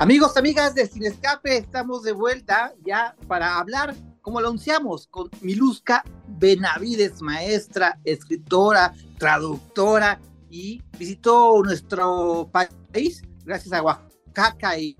[0.00, 3.94] Amigos, amigas de Sin Escape, estamos de vuelta ya para hablar
[4.26, 6.02] como lo anunciamos, con Miluska
[6.38, 10.20] Benavides, maestra, escritora, traductora,
[10.50, 14.96] y visitó nuestro país gracias a Oaxaca y,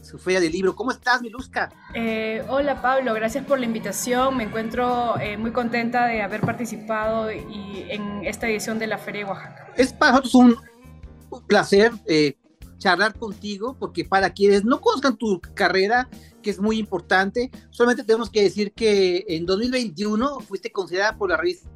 [0.00, 0.76] su feria de libro.
[0.76, 1.72] ¿Cómo estás, Miluska?
[1.92, 4.36] Eh, hola, Pablo, gracias por la invitación.
[4.36, 9.24] Me encuentro eh, muy contenta de haber participado y, en esta edición de la Feria
[9.24, 9.72] de Oaxaca.
[9.76, 10.56] Es para nosotros un,
[11.48, 12.36] placer eh,
[12.78, 16.08] charlar contigo, porque para quienes no conozcan tu carrera,
[16.46, 21.36] que es muy importante, solamente tenemos que decir que en 2021 fuiste considerada por la
[21.36, 21.68] revista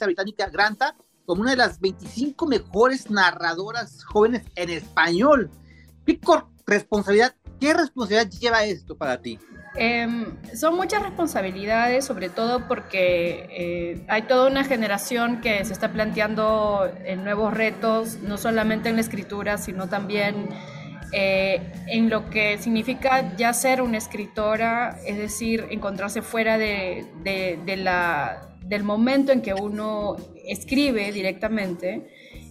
[0.00, 5.52] británica Granta como una de las 25 mejores narradoras jóvenes en español.
[6.04, 6.18] ¿Qué
[6.66, 9.38] responsabilidad, qué responsabilidad lleva esto para ti?
[9.76, 15.92] Em, son muchas responsabilidades, sobre todo porque eh, hay toda una generación que se está
[15.92, 20.48] planteando en nuevos retos, no solamente en la escritura, sino también
[21.12, 27.76] eh, en lo que significa ya ser una escritora, es decir, encontrarse fuera de, de
[27.76, 32.06] la, del momento en que uno escribe directamente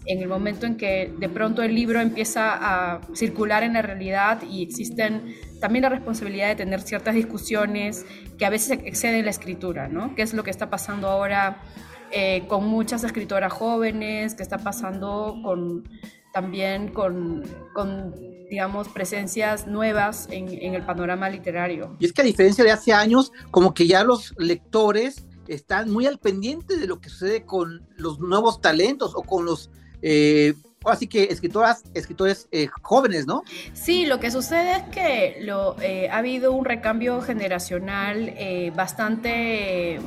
[0.05, 4.41] en el momento en que de pronto el libro empieza a circular en la realidad
[4.49, 8.05] y existen también la responsabilidad de tener ciertas discusiones
[8.37, 10.15] que a veces exceden la escritura, ¿no?
[10.15, 11.63] ¿Qué es lo que está pasando ahora
[12.11, 14.35] eh, con muchas escritoras jóvenes?
[14.35, 15.89] ¿Qué está pasando con,
[16.35, 17.43] también con,
[17.73, 18.13] con
[18.49, 21.95] digamos, presencias nuevas en, en el panorama literario?
[21.97, 26.07] Y es que a diferencia de hace años, como que ya los lectores están muy
[26.07, 29.71] al pendiente de lo que sucede con los nuevos talentos o con los
[30.01, 33.43] eh, así que escritoras, escritores eh, jóvenes, ¿no?
[33.73, 39.99] Sí, lo que sucede es que lo, eh, ha habido un recambio generacional eh, bastante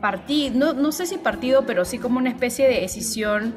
[0.00, 3.56] partido, no, no, sé si partido, pero sí como una especie de decisión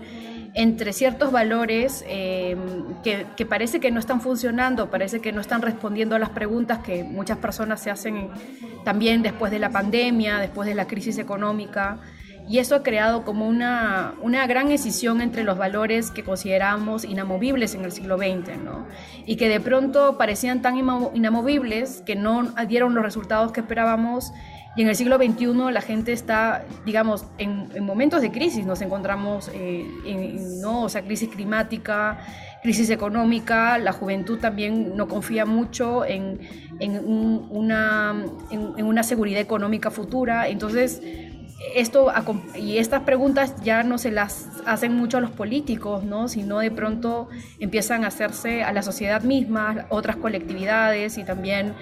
[0.54, 6.16] entre ciertos valores que, que, parece que no están funcionando, parece que no están respondiendo
[6.16, 8.30] a las preguntas que muchas personas se hacen
[8.84, 12.00] también después de la pandemia, después de la crisis económica
[12.48, 17.76] y eso ha creado como una, una gran escisión entre los valores que consideramos inamovibles
[17.76, 18.88] en el siglo XX, ¿no?
[19.26, 24.34] Y que de pronto parecían tan inamovibles que no dieron los resultados que esperábamos.
[24.76, 29.52] Y en el siglo XXI la gente está, digamos, en, momentos de crisis, nos encontramos
[29.54, 30.84] eh, en, ¿no?
[30.84, 32.20] O sea, crisis climática,
[32.64, 36.40] crisis económica, la juventud también no confía mucho en,
[36.80, 38.16] en una,
[38.50, 40.48] en, una seguridad económica futura.
[40.48, 41.02] Entonces,
[41.76, 42.12] esto
[42.56, 46.28] y estas preguntas ya no se las hacen mucho a los políticos, ¿no?
[46.28, 51.74] Sino de pronto empiezan a hacerse a la sociedad misma, otras colectividades y también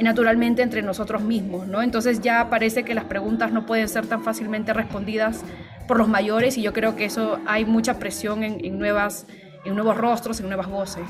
[0.00, 1.82] naturalmente entre nosotros mismos, ¿no?
[1.82, 5.42] Entonces ya parece que las preguntas no pueden ser tan fácilmente respondidas
[5.86, 9.26] por los mayores y yo creo que eso hay mucha presión en, nuevas
[9.64, 11.04] en nuevos rostros, en nuevas voces.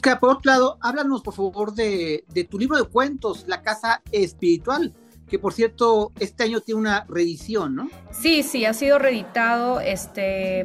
[0.00, 4.00] que por otro lado, háblanos por favor de, de tu libro de cuentos, La Casa
[4.12, 4.92] Espiritual
[5.28, 7.90] que por cierto este año tiene una reedición, ¿no?
[8.10, 10.64] Sí, sí, ha sido reeditado este,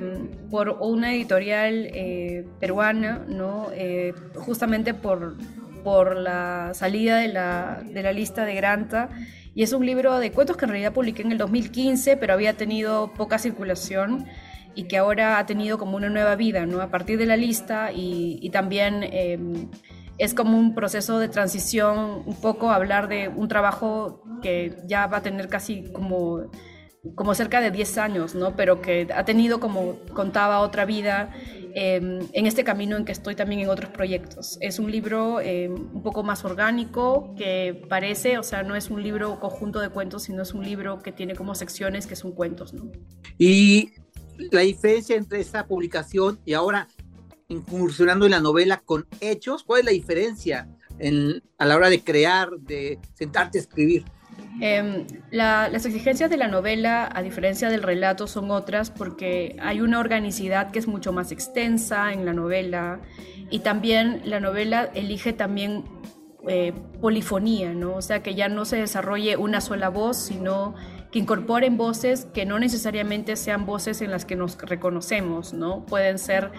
[0.51, 3.67] por una editorial eh, peruana, ¿no?
[3.73, 5.35] Eh, justamente por,
[5.83, 9.09] por la salida de la, de la lista de Granta.
[9.55, 12.55] Y es un libro de cuentos que en realidad publiqué en el 2015, pero había
[12.55, 14.27] tenido poca circulación
[14.75, 16.81] y que ahora ha tenido como una nueva vida, ¿no?
[16.81, 19.03] A partir de la lista y, y también...
[19.03, 19.39] Eh,
[20.19, 25.17] es como un proceso de transición, un poco hablar de un trabajo que ya va
[25.17, 26.51] a tener casi como,
[27.15, 28.55] como cerca de 10 años, ¿no?
[28.55, 31.34] Pero que ha tenido, como contaba, otra vida
[31.73, 34.58] em, en este camino en que estoy también en otros proyectos.
[34.60, 39.01] Es un libro em, un poco más orgánico que parece, o sea, no es un
[39.01, 42.73] libro conjunto de cuentos, sino es un libro que tiene como secciones que son cuentos,
[42.73, 42.91] ¿no?
[43.38, 43.93] Y
[44.51, 46.89] la diferencia entre esta publicación y ahora
[47.49, 49.63] incursionando en la novela con hechos?
[49.63, 54.05] ¿Cuál es la diferencia en, a la hora de crear, de sentarte a escribir?
[54.62, 59.99] Em, las exigencias de la novela, a diferencia del relato, son otras porque hay una
[59.99, 62.99] organicidad que es mucho más extensa en la novela
[63.49, 65.85] y también la novela elige también
[66.47, 67.95] eh, polifonía, ¿no?
[67.95, 70.75] O sea, que ya no se desarrolle una sola voz, sino
[71.12, 75.85] que incorporen voces que no necesariamente sean voces en las que nos reconocemos, ¿no?
[75.85, 76.51] Pueden ser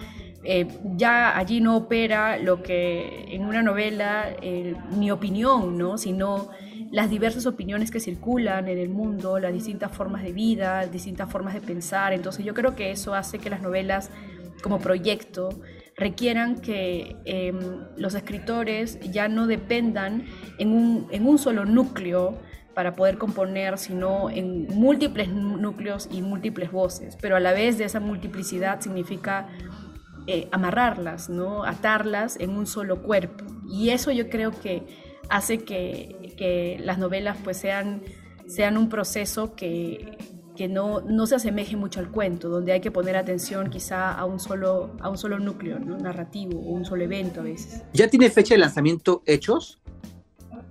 [0.43, 5.99] eh, ya allí no opera lo que en una novela, eh, mi opinión, ¿no?
[5.99, 6.49] sino
[6.91, 11.55] las diversas opiniones que circulan en el mundo, las distintas formas de vida, distintas formas
[11.55, 12.13] de pensar.
[12.13, 14.11] Entonces yo creo que eso hace que las novelas
[14.63, 15.51] como proyecto
[15.97, 17.59] requieran que em,
[17.97, 20.25] los escritores ya no dependan
[20.59, 22.39] en un, en un solo núcleo
[22.75, 27.85] para poder componer, sino en múltiples núcleos y múltiples voces, pero a la vez de
[27.85, 29.49] esa multiplicidad significa
[30.33, 31.65] eh, amarrarlas, ¿no?
[31.65, 33.45] atarlas en un solo cuerpo.
[33.69, 34.87] Y eso yo creo que
[35.29, 38.03] hace que, que las novelas pues sean,
[38.47, 40.17] sean un proceso que,
[40.55, 44.25] que no, no, se asemeje mucho al cuento, donde hay que poner atención quizá a
[44.25, 45.99] un solo, a un solo núcleo ¿no?
[45.99, 47.83] narrativo o un solo evento a veces.
[47.93, 49.81] ¿Ya tiene fecha de lanzamiento hechos?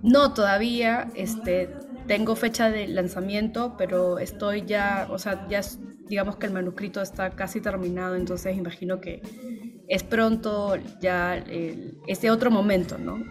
[0.02, 1.68] No, todavía este,
[2.06, 5.60] tengo fecha de lanzamiento, pero estoy ya, o sea, ya
[6.08, 9.22] digamos que el manuscrito está casi terminado, entonces imagino que
[9.88, 11.36] es pronto ya
[12.06, 13.24] este otro momento, ¿no?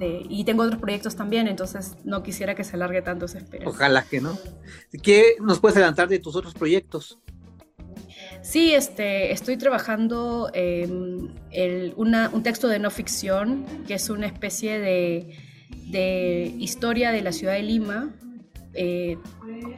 [0.00, 3.68] y tengo otros proyectos también, entonces no quisiera que se alargue tanto esa espera.
[3.68, 4.38] Ojalá que no.
[5.02, 7.18] ¿Qué nos puedes adelantar de tus otros proyectos?
[8.42, 11.34] Sí, este, estoy trabajando en
[11.96, 15.36] un texto de no ficción, que es una especie de,
[15.70, 18.14] de historia de la ciudad de Lima,
[18.74, 19.16] eh,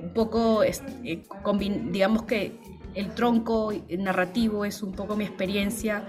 [0.02, 0.72] un poco, eh,
[1.90, 2.58] digamos que
[2.94, 6.04] el tronco narrativo es un poco mi experiencia.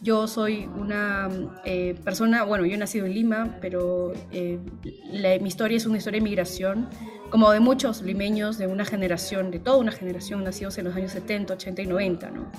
[0.00, 1.28] Yo soy una
[1.64, 6.24] eh, persona, bueno, yo he nacido en Lima, pero mi historia es una historia de
[6.24, 6.88] migración,
[7.30, 11.12] como de muchos limeños de una generación, de toda una generación nacidos en los años
[11.12, 12.50] 70, 80 y 90, ¿no?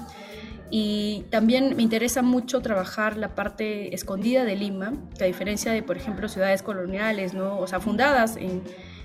[0.71, 5.83] Y también me interesa mucho trabajar la parte escondida de Lima, que a diferencia de,
[5.83, 7.59] por ejemplo, ciudades coloniales, ¿no?
[7.59, 8.63] o sea, fundadas en,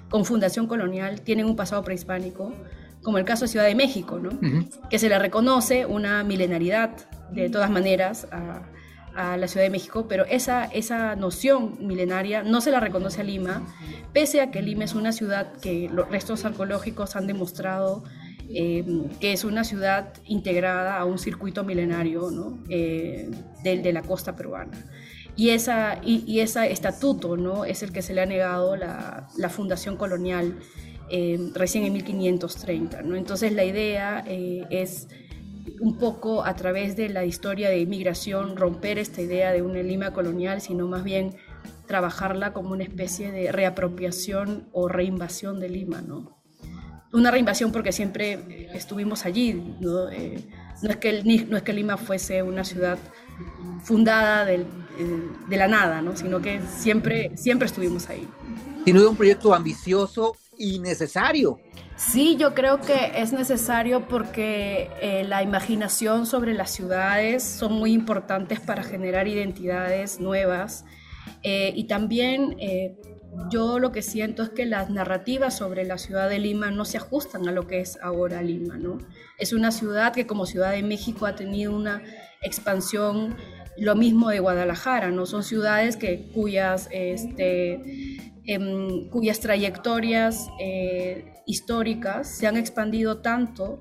[0.09, 2.53] con fundación colonial, tienen un pasado prehispánico,
[3.03, 4.31] como el caso de Ciudad de México, ¿no?
[4.89, 6.91] que se le reconoce una milenaridad
[7.31, 8.63] de todas maneras a,
[9.15, 13.25] a, la Ciudad de México, pero esa, esa noción milenaria no se la reconoce a
[13.25, 13.63] Lima,
[14.13, 18.03] pese a que Lima es una ciudad que los restos arqueológicos han demostrado
[18.53, 18.85] eh,
[19.21, 23.31] que es una ciudad integrada a un circuito milenario eh,
[23.63, 24.87] de, de, la costa peruana.
[25.37, 27.65] Y, esa, y, ese estatuto ¿no?
[27.65, 30.59] es el que se le ha negado la, la fundación colonial
[31.11, 33.03] eh, recién en 1530.
[33.03, 33.15] ¿no?
[33.15, 35.07] Entonces la idea es
[35.81, 40.13] un poco a través de la historia de inmigración romper esta idea de una Lima
[40.13, 41.37] colonial, sino más bien
[41.87, 46.40] trabajarla como una especie de reapropiación o reinvasión de Lima, ¿no?
[47.13, 49.55] Una reinvasión porque siempre estuvimos allí.
[49.81, 50.09] ¿no?
[50.11, 50.39] Eh,
[50.83, 52.99] no, es que no es que Lima fuese una ciudad
[53.83, 54.67] fundada eh,
[55.49, 56.17] de la nada, ¿no?
[56.17, 58.27] sino que siempre, siempre estuvimos ahí.
[58.85, 61.61] Sin duda un proyecto ambicioso y necesario.
[61.97, 67.93] Sí, yo creo que es necesario porque eh, la imaginación sobre las ciudades son muy
[67.93, 70.85] importantes para generar identidades nuevas
[71.43, 72.57] y también
[73.51, 76.97] yo lo que siento es que las narrativas sobre la ciudad de Lima no se
[76.97, 78.99] ajustan a lo que es ahora Lima, ¿no?
[79.39, 82.03] Es una ciudad que como Ciudad de México ha tenido una
[82.43, 83.37] expansión,
[83.77, 85.27] lo mismo de Guadalajara, ¿no?
[85.27, 87.81] Son ciudades que, cuyas, este,
[88.47, 93.79] em, cuyas trayectorias eh, históricas se han expandido tanto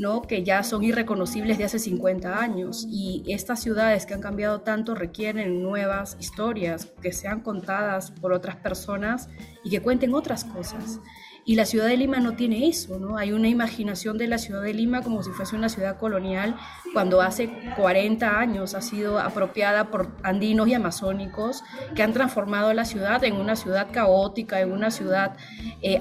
[0.00, 0.22] ¿no?
[0.22, 4.94] que ya son irreconocibles de hace 50 años y estas ciudades que han cambiado tanto
[4.94, 9.28] requieren nuevas historias que sean contadas por otras personas
[9.62, 11.00] y que cuenten otras cosas.
[11.44, 13.16] Y la ciudad de Lima no tiene eso, ¿no?
[13.16, 16.56] Hay una imaginación de la ciudad de Lima como si fuese una ciudad colonial,
[16.92, 21.62] cuando hace 40 años ha sido apropiada por andinos y amazónicos
[21.94, 25.36] que han transformado la ciudad en una ciudad caótica, en una ciudad
[25.82, 26.00] eh,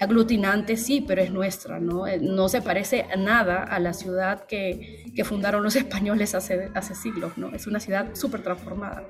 [0.00, 2.06] aglutinante, sí, pero es nuestra, ¿no?
[2.06, 6.94] Eh, no se parece nada a la ciudad que, que fundaron los españoles hace, hace
[6.94, 7.48] siglos, ¿no?
[7.48, 9.04] Es una ciudad súper transformada.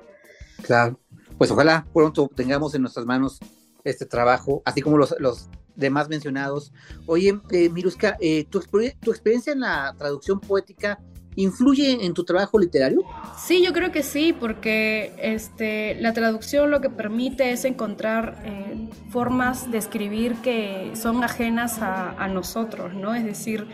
[0.63, 0.99] Claro,
[1.37, 3.39] pues ojalá pronto tengamos en nuestras manos
[3.83, 6.71] este trabajo, así como los, los demás mencionados.
[7.05, 10.99] Oye, eh, Miruska, eh, ¿tu, ¿tu experiencia en la traducción poética
[11.35, 13.01] influye en tu trabajo literario?
[13.37, 18.89] Sí, yo creo que sí, porque este, la traducción lo que permite es encontrar eh,
[19.09, 23.15] formas de escribir que son ajenas a nosotros, ¿no?
[23.15, 23.67] Es decir,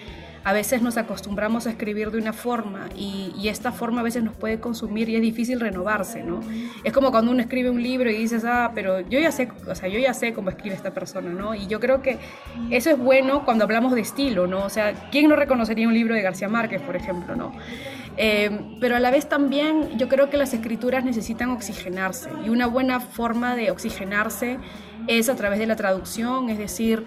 [0.46, 4.36] a veces nos acostumbramos a escribir de una forma y, esta forma a veces nos
[4.36, 6.39] puede consumir y es difícil renovarse, ¿no?
[6.84, 9.76] Es como cuando uno escribe un libro y dices, ah, pero yo ya sé, o
[9.76, 11.54] sea, yo ya sé cómo escribe esta persona, ¿no?
[11.54, 12.18] Y yo creo que
[12.72, 14.66] eso es bueno cuando hablamos de estilo, ¿no?
[14.66, 17.54] O sea, ¿quién no reconocería un libro de García Márquez, por ejemplo, ¿no?
[18.18, 22.66] Eh, pero a la vez también yo creo que las escrituras necesitan oxigenarse y una
[22.66, 24.58] buena forma de oxigenarse
[25.08, 27.06] es a través de la traducción, es decir,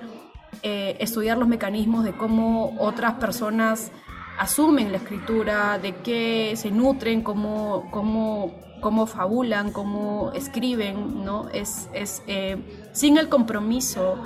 [0.63, 3.93] eh, estudiar los mecanismos de cómo otras personas
[4.39, 11.49] asumen la escritura, de qué se nutren, cómo, cómo, cómo fabulan, cómo escriben, ¿no?
[11.51, 12.57] Es, es eh,
[12.93, 14.17] sin el compromiso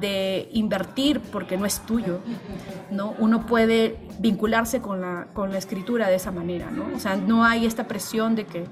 [0.00, 2.20] de invertir porque no es tuyo,
[2.90, 3.14] ¿no?
[3.18, 6.86] Uno puede vincularse con la, con la escritura de esa manera, ¿no?
[6.94, 8.64] O sea, no hay esta presión de que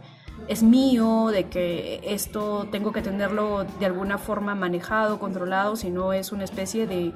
[0.51, 6.33] es mío, de que esto tengo que tenerlo de alguna forma manejado, controlado, sino es
[6.33, 7.13] una especie de,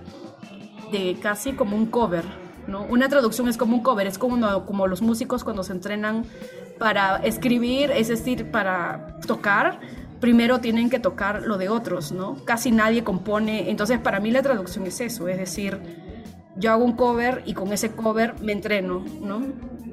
[0.92, 2.22] de casi como un cover.
[2.68, 2.82] ¿no?
[2.84, 6.24] Una traducción es como un cover, es como, como los músicos cuando se entrenan
[6.78, 9.80] para escribir, es decir, para tocar,
[10.20, 12.36] primero tienen que tocar lo de otros, ¿no?
[12.44, 16.03] Casi nadie compone, entonces para mí la traducción es eso, es decir,
[16.56, 19.42] yo hago un cover y con ese cover me entreno, ¿no?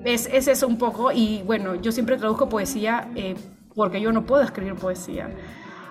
[0.04, 3.36] Es, es eso un poco y bueno, yo siempre traduzco poesía eh,
[3.76, 5.30] porque yo no puedo escribir poesía.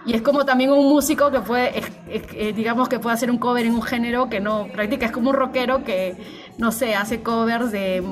[0.07, 3.66] Y es como también un músico que puede, eh, digamos que puede hacer un cover
[3.66, 6.16] en un género que no practica, es como un rockero que,
[6.57, 8.03] no sé, hace covers de,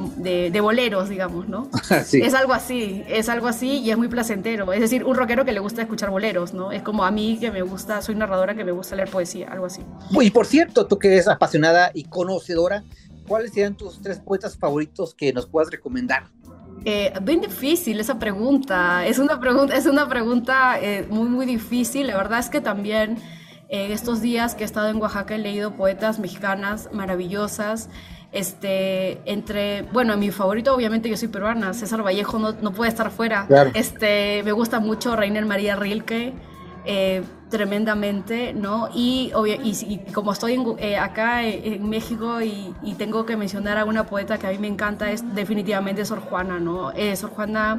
[0.52, 1.70] de, boleros, digamos, ¿no?
[1.90, 4.70] Es algo así, es algo así y es muy placentero.
[4.72, 6.72] Es decir, un rockero que le gusta escuchar boleros, ¿no?
[6.72, 9.66] Es como a mí que me gusta, soy narradora que me gusta leer poesía, algo
[9.66, 9.82] así.
[10.10, 12.84] Y por cierto, tú que eres apasionada y conocedora,
[13.26, 16.24] ¿cuáles serían tus tres poetas favoritos que nos puedas recomendar?
[16.84, 19.06] Eh, bien difícil esa pregunta.
[19.06, 22.06] Es una pregunta, es una pregunta eh, muy, muy difícil.
[22.06, 23.18] La verdad es que también
[23.68, 27.88] en estos días que he estado en Oaxaca he leído poetas mexicanas maravillosas.
[28.30, 33.10] Este, entre, bueno, mi favorito obviamente yo soy peruana, César Vallejo no, no puede estar
[33.10, 33.46] fuera.
[33.74, 36.34] Este, me gusta mucho Rainer María Rilke.
[36.90, 38.88] Eh, tremendamente, ¿no?
[38.94, 39.30] Y,
[39.62, 44.46] y, como estoy eh, acá en, México y, tengo que mencionar a una poeta que
[44.46, 46.92] a mí me encanta, es definitivamente Sor Juana, ¿no?
[46.92, 47.78] Eh, Sor Juana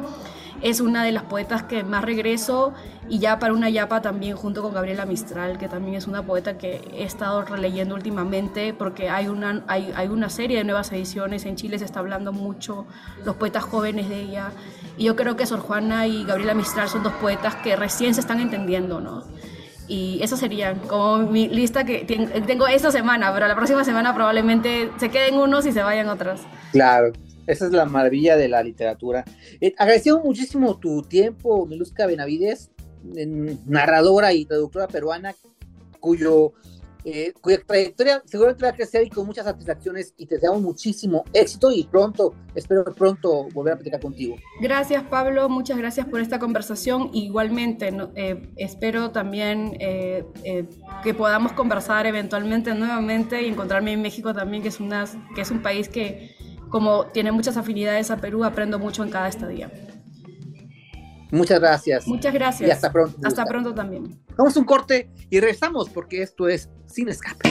[0.62, 2.74] es una de las poetas que más regreso
[3.08, 6.58] y ya para una yapa también junto con Gabriela Mistral, que también es una poeta
[6.58, 11.46] que he estado releyendo últimamente porque hay una, hay, hay una serie de nuevas ediciones,
[11.46, 12.86] en Chile se está hablando mucho,
[13.26, 14.52] los poetas jóvenes de ella,
[14.98, 18.22] y yo creo que Sor Juana y Gabriela Mistral son dos poetas que recién se
[18.22, 19.24] están entendiendo, ¿no?
[19.88, 22.06] Y eso sería como mi lista que
[22.46, 26.42] tengo esta semana, pero la próxima semana probablemente se queden unos y se vayan otros.
[26.72, 27.12] Claro,
[27.50, 29.26] esa es la maravilla de la literatura.
[29.60, 32.70] Eh, agradecemos muchísimo tu tiempo, Miluska Benavides,
[33.66, 35.36] narradora y traductora peruana,
[36.00, 36.54] cuyo
[37.06, 41.24] eh, cuya trayectoria seguramente va a crecer y con muchas satisfacciones y te deseamos muchísimo
[41.32, 44.36] éxito y pronto, espero pronto volver a platicar contigo.
[44.60, 47.10] Gracias Pablo, muchas gracias por esta conversación.
[47.14, 50.26] Igualmente, eh, espero también eh,
[51.02, 55.52] que podamos conversar eventualmente nuevamente y encontrarme en México también, que es, una, que es
[55.52, 56.36] un país que
[56.70, 59.72] como tiene muchas afinidades a Perú, aprendo mucho en cada estadía.
[61.32, 62.08] Muchas gracias.
[62.08, 62.68] Muchas gracias.
[62.68, 63.20] Y hasta pronto.
[63.24, 64.20] Hasta pronto también.
[64.36, 67.50] Vamos a un corte y regresamos porque esto es Sin Escape.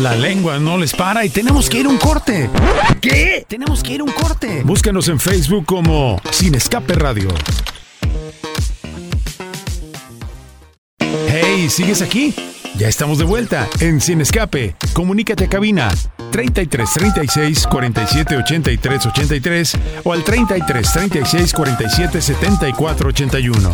[0.00, 2.50] La lengua no les para y tenemos que ir a un corte.
[3.00, 3.44] ¿Qué?
[3.48, 4.62] Tenemos que ir a un corte.
[4.64, 7.28] Búscanos en Facebook como Sin Escape Radio.
[11.00, 12.34] Hey Hey, ¿sigues aquí?
[12.76, 14.74] Ya estamos de vuelta en Sin Escape.
[14.92, 15.88] Comunícate a cabina
[16.32, 19.72] 33 36 47 83 83
[20.04, 23.70] o al 33 36 47 74 81.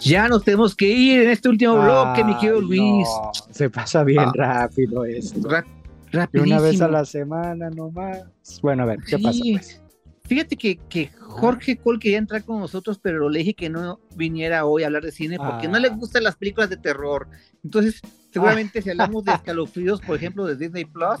[0.00, 2.82] Ya nos tenemos que ir en este último bloque, mi querido Luis.
[3.08, 4.32] no, se pasa bien Ah.
[4.34, 5.48] rápido esto.
[5.48, 5.64] Ra-
[6.12, 6.56] Y rapidísimo.
[6.56, 8.18] una vez a la semana nomás.
[8.60, 9.32] Bueno, a ver, ¿qué pasa?
[9.42, 9.52] Sí.
[9.54, 9.80] Pues?
[10.26, 11.10] Fíjate que, que
[11.40, 15.02] Jorge Cole quería entrar con nosotros, pero le dije que no viniera hoy a hablar
[15.04, 15.94] de cine porque no le Ah.
[15.96, 17.28] gustan las películas de terror.
[17.62, 18.00] Entonces,
[18.32, 21.20] seguramente si hablamos de escalofríos, por ejemplo, de Disney Plus,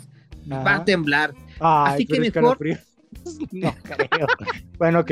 [0.50, 1.34] va a temblar.
[1.60, 2.78] Así que mejor- escalofríos.
[3.52, 4.26] No creo.
[4.78, 5.10] bueno, ok.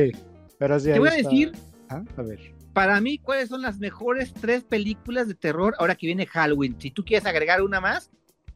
[0.58, 1.52] Pero sí, Te voy a decir,
[1.88, 2.40] Ah, A ver.
[2.72, 6.74] para mí, cuáles son las mejores tres películas de terror ahora que viene Halloween.
[6.80, 8.10] Si tú quieres agregar una más,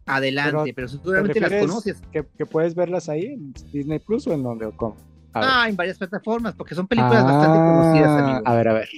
[0.07, 2.01] adelante, pero, ¿Te seguramente las conoces.
[2.13, 4.97] Que, que puedes verlas ahí en Disney Plus o en donde o cómo?
[5.41, 5.49] Ver.
[5.53, 8.41] Ah, en varias plataformas, porque son películas bastante conocidas, Ah, amigo.
[8.45, 8.89] A ver, a ver.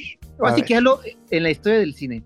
[0.43, 0.65] a Así ver.
[0.69, 2.23] que hazlo en la historia del cine.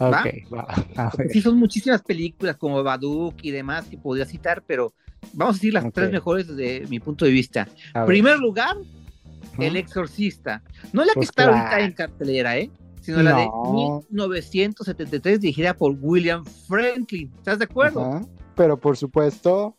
[0.00, 0.08] ¿va?
[0.22, 0.66] Ok, va.
[0.96, 1.28] A ver.
[1.30, 4.94] Sí, son muchísimas películas como Baduc y demás que podría citar, pero
[5.34, 5.92] vamos a decir las Ok.
[5.94, 7.68] tres mejores desde mi punto de vista.
[7.94, 8.06] ver.
[8.06, 9.62] Primer lugar, Ujú.
[9.62, 10.62] El Exorcista.
[10.92, 11.84] No la que Pues está ahorita claro.
[11.84, 12.70] en cartelera, ¿eh?
[13.02, 14.02] Sino la de No.
[14.12, 17.30] 1973, dirigida por William Franklin.
[17.38, 18.04] ¿Estás de acuerdo?
[18.04, 18.26] Ajá.
[18.54, 19.76] Pero por supuesto,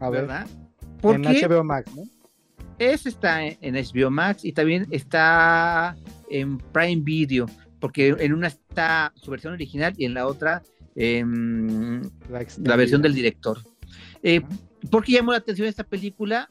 [0.00, 0.46] a ver, ¿Verdad?
[0.50, 2.02] en Porque HBO Max, ¿no?
[2.90, 5.96] Ese está en HBO Max y también está
[6.30, 7.46] en Prime Video,
[7.80, 10.62] porque en una está su versión original y en la otra
[10.94, 12.02] em,
[12.64, 13.58] la versión del director.
[14.22, 14.40] Eh,
[14.90, 16.50] ¿Por qué llamó la atención esta película?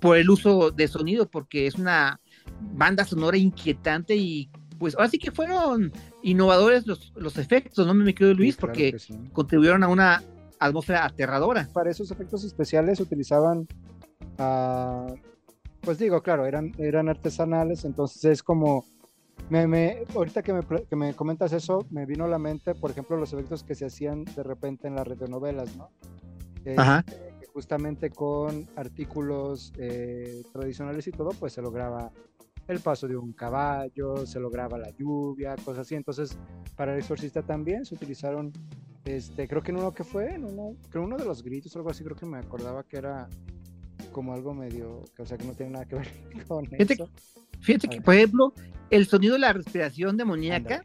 [0.00, 2.20] Por el uso de sonido, porque es una
[2.60, 8.14] banda sonora inquietante y pues ahora sí que fueron innovadores los, los efectos, ¿no, mi
[8.14, 8.54] querido Luis?
[8.54, 9.14] Sí, claro porque sí.
[9.32, 10.22] contribuyeron a una
[10.58, 11.68] atmósfera aterradora.
[11.72, 13.66] Para esos efectos especiales utilizaban,
[14.38, 15.12] ah,
[15.80, 18.84] pues digo, claro, eran, eran artesanales, entonces es como,
[19.50, 22.90] me, me, ahorita que me, que me comentas eso, me vino a la mente, por
[22.90, 25.90] ejemplo, los efectos que se hacían de repente en las radionovelas, ¿no?
[26.64, 27.02] Este, Ajá.
[27.02, 32.10] que justamente con artículos eh, tradicionales y todo, pues se lograba
[32.66, 35.94] el paso de un caballo, se lograba la lluvia, cosas así.
[35.94, 36.36] Entonces,
[36.76, 38.52] para el exorcista también se utilizaron,
[39.04, 41.90] este, creo que en uno que fue, en uno, creo uno de los gritos, algo
[41.90, 43.28] así, creo que me acordaba que era
[44.18, 46.08] como algo medio, o sea, que no tiene nada que ver
[46.48, 47.08] con Fíjate, eso.
[47.60, 48.52] fíjate A que, por ejemplo,
[48.90, 50.84] el sonido de la respiración demoníaca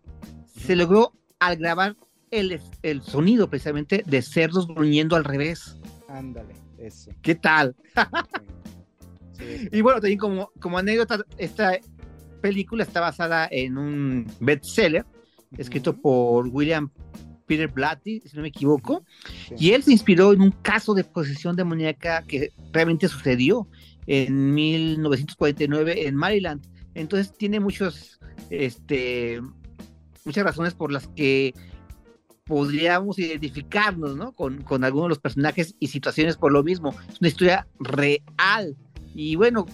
[0.56, 1.96] se logró al grabar
[2.30, 5.80] el, el sonido precisamente de cerdos gruñendo al revés.
[6.08, 7.10] Ándale, eso.
[7.24, 7.76] ¿Qué tal?
[9.32, 11.80] Sí, Y bueno, también como, como anécdota, esta
[12.40, 15.08] película está basada en un bestseller
[15.58, 16.92] escrito por William
[17.54, 19.06] Peter Blatty, si no me equivoco,
[19.48, 19.56] sí.
[19.60, 23.68] y él se inspiró en un caso de posesión demoníaca que realmente sucedió
[24.08, 26.66] en 1949 en Maryland.
[26.96, 29.40] Entonces tiene muchos, este,
[30.26, 31.54] muchas razones por las que
[32.46, 34.32] podríamos identificarnos, ¿no?
[34.34, 36.96] Con, con algunos de los personajes y situaciones por lo mismo.
[37.08, 38.76] Es una historia real.
[39.14, 39.68] Y bueno,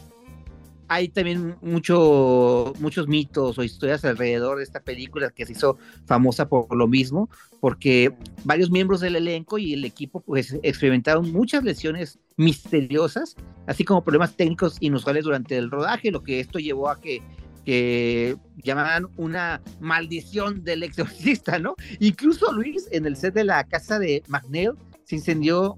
[0.89, 6.49] hay también mucho, muchos mitos o historias alrededor de esta película que se hizo famosa
[6.49, 7.29] por lo mismo,
[7.59, 8.11] porque
[8.43, 13.35] varios miembros del elenco y el equipo pues experimentaron muchas lesiones misteriosas,
[13.67, 17.21] así como problemas técnicos inusuales durante el rodaje, lo que esto llevó a que
[17.65, 21.75] que llamaban una maldición del exorcista, ¿no?
[21.99, 24.71] Incluso Luis, en el set de la casa de McNeil,
[25.03, 25.77] se incendió,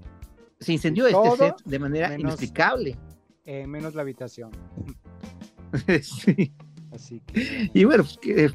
[0.60, 2.96] se incendió este set de manera menos- inexplicable.
[3.44, 4.52] Eh, menos la habitación.
[6.02, 6.52] Sí.
[6.92, 8.50] Así que, Y bueno, eh,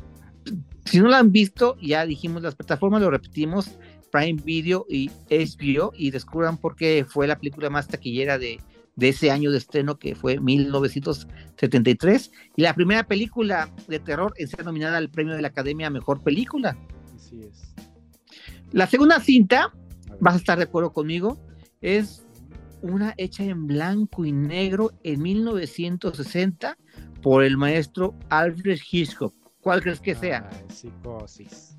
[0.86, 3.78] si no lo han visto, ya dijimos las plataformas, lo repetimos,
[4.11, 8.59] Prime Video y HBO, y descubran por qué fue la película más taquillera de,
[8.95, 14.47] de ese año de estreno, que fue 1973, y la primera película de terror en
[14.47, 16.78] ser nominada al premio de la Academia a Mejor Película.
[17.15, 17.74] así es.
[18.72, 19.74] La segunda cinta, A
[20.20, 21.38] vas a estar de acuerdo conmigo,
[21.82, 22.26] es
[22.82, 26.78] una hecha en blanco y negro en 1960
[27.22, 29.34] por el maestro Alfred Hitchcock.
[29.61, 30.47] ¿Cuál crees que sea?
[30.51, 31.78] Ay, psicosis.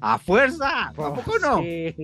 [0.00, 0.88] ¡A fuerza!
[0.88, 1.60] ¿A poco no?
[1.62, 1.94] Sí.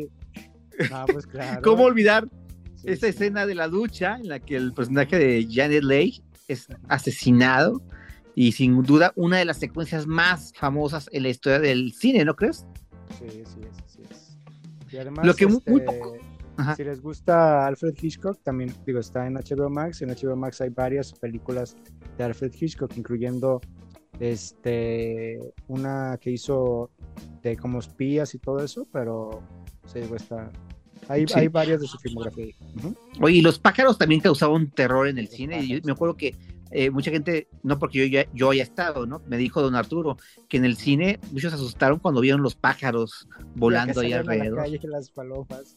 [0.93, 1.61] Ah, pues claro.
[1.62, 2.28] ¿Cómo olvidar
[2.76, 3.11] Sí, esa sí.
[3.11, 7.80] escena de la ducha en la que el personaje de Janet Leigh es asesinado?
[8.37, 12.35] Y sin duda una de las secuencias más famosas en la historia del cine, ¿no
[12.35, 12.66] crees?
[13.18, 14.37] Sí, sí sí es.
[14.93, 16.16] Y además, Lo que muy este, poco-
[16.57, 16.77] Ajá.
[16.77, 20.03] si les gusta Alfred Hitchcock, también, digo, está en HBO Max.
[20.03, 21.77] En HBO Max hay varias películas
[22.17, 23.61] de Alfred Hitchcock, incluyendo
[24.21, 25.39] este
[25.69, 26.91] una que hizo
[27.43, 29.43] de como espías y todo eso, pero
[29.87, 30.51] sí, está.
[31.09, 31.39] Hay, Sí.
[31.39, 32.55] hay varias de su filmografía.
[32.77, 32.95] Ujú.
[33.21, 35.63] Oye, y los pájaros también causaban terror en el Los cine.
[35.63, 36.35] Y yo me acuerdo que
[36.71, 39.21] eh, mucha gente, no porque yo, ya, yo haya estado, ¿no?
[39.27, 40.17] Me dijo don Arturo
[40.49, 44.57] que en el cine muchos se asustaron cuando vieron los pájaros volando ahí alrededor.
[44.57, 45.77] La calle, las palomas.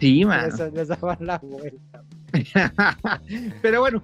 [0.00, 0.50] Sí, man.
[0.50, 2.04] Les, les daban la vuelta.
[3.62, 4.02] Pero bueno,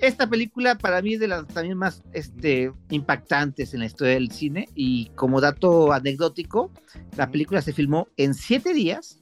[0.00, 4.30] esta película para mí es de las también más este, impactantes en la historia del
[4.30, 6.70] cine y como dato anecdótico,
[7.16, 9.20] la película se filmó en siete días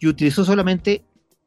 [0.00, 1.04] y utilizó solamente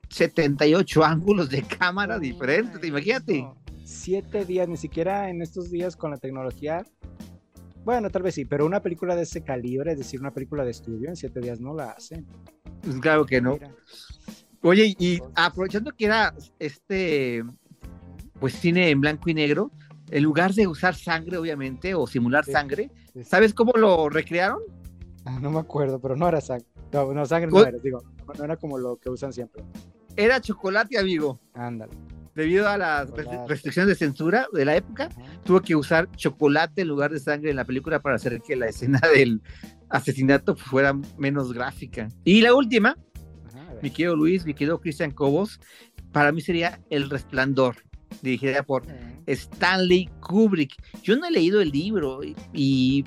[0.09, 3.47] 78 ángulos de cámara diferentes, imagínate.
[3.83, 6.85] Siete días, ni siquiera en estos días con la tecnología.
[7.83, 10.71] Bueno, tal vez sí, pero una película de ese calibre, es decir, una película de
[10.71, 12.27] estudio, en siete días no la hacen.
[12.81, 13.53] Pues claro que no.
[13.53, 13.75] Mira.
[14.63, 17.43] Oye, y aprovechando que era este,
[18.39, 19.71] pues cine en blanco y negro,
[20.11, 23.23] en lugar de usar sangre, obviamente, o simular sí, sangre, sí.
[23.23, 24.59] ¿sabes cómo lo recrearon?
[25.25, 26.67] Ah, no me acuerdo, pero no era sangre.
[26.91, 28.03] No, no sangre no era, digo,
[28.37, 29.63] no era como lo que usan siempre.
[30.15, 31.39] Era chocolate, amigo.
[31.53, 31.93] Ándale.
[32.35, 33.09] Debido a las
[33.47, 35.09] restricciones de censura de la época,
[35.43, 38.67] tuvo que usar chocolate en lugar de sangre en la película para hacer que la
[38.67, 39.41] escena del
[39.89, 42.07] asesinato fuera menos gráfica.
[42.23, 42.95] Y la última,
[43.81, 45.59] mi querido Luis, mi querido Cristian Cobos,
[46.11, 47.75] para mí sería El Resplandor,
[48.21, 48.83] dirigida por
[49.25, 50.75] Stanley Kubrick.
[51.03, 53.03] Yo no he leído el libro y, y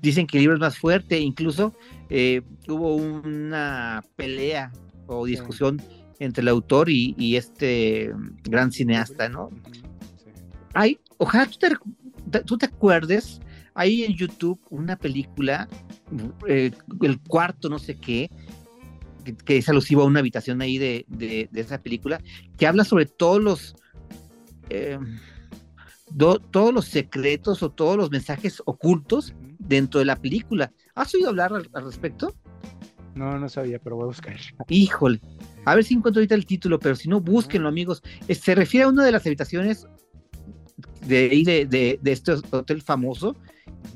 [0.00, 1.74] dicen que el libro es más fuerte, incluso
[2.10, 4.72] eh, hubo una pelea
[5.06, 6.03] o discusión sí.
[6.24, 8.12] Entre el autor y, y, este
[8.42, 9.50] gran cineasta, ¿no?
[9.72, 10.30] Sí.
[10.74, 13.40] Hay, ojalá tú te, tú te acuerdes,
[13.74, 15.68] hay en YouTube una película,
[16.48, 16.70] eh,
[17.02, 18.30] el cuarto no sé qué,
[19.24, 22.20] que, que, es alusivo a una habitación ahí de, de, de esa película,
[22.56, 23.76] que habla sobre todos los...
[24.70, 24.98] Eh,
[26.10, 30.72] do, todos los secretos o todos los mensajes ocultos dentro de la película.
[30.94, 32.34] ¿Has oído hablar al, al, respecto?
[33.14, 34.36] No, no sabía, pero voy a buscar.
[34.68, 35.20] Híjole,
[35.64, 38.02] a ver si encuentro ahorita el título, pero si no, búsquenlo, amigos.
[38.28, 39.86] Se refiere a una de las habitaciones
[41.06, 43.36] de, de, de, de este hotel famoso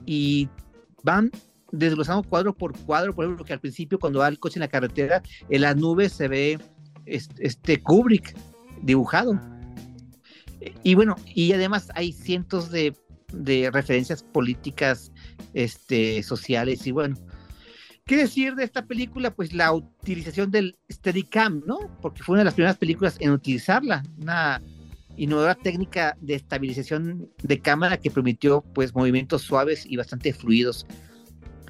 [0.07, 0.49] y
[1.03, 1.31] van
[1.73, 4.69] desglosando cuadro por cuadro, por ejemplo, que al principio cuando va el coche en la
[4.69, 6.59] carretera, en las nubes se ve
[7.07, 8.35] este, Kubrick
[8.83, 9.39] dibujado.
[10.83, 12.95] Y bueno, y además hay cientos de,
[13.33, 15.13] de, referencias políticas,
[15.55, 17.17] este, sociales, y bueno.
[18.09, 19.35] ¿Qué decir de esta película?
[19.35, 21.79] Pues la utilización del Steadicam, ¿no?
[22.01, 24.63] Porque fue una de las primeras películas en utilizarla, una
[25.19, 30.87] innovadora técnica de estabilización de cámara que permitió pues movimientos suaves y bastante fluidos.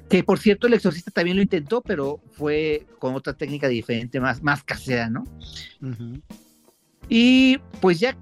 [0.07, 4.41] Que por cierto, el exorcista también lo intentó, pero fue con otra técnica diferente, más,
[4.41, 5.25] más casera, ¿no?
[5.81, 6.21] Uh -huh.
[7.09, 8.17] Y pues ya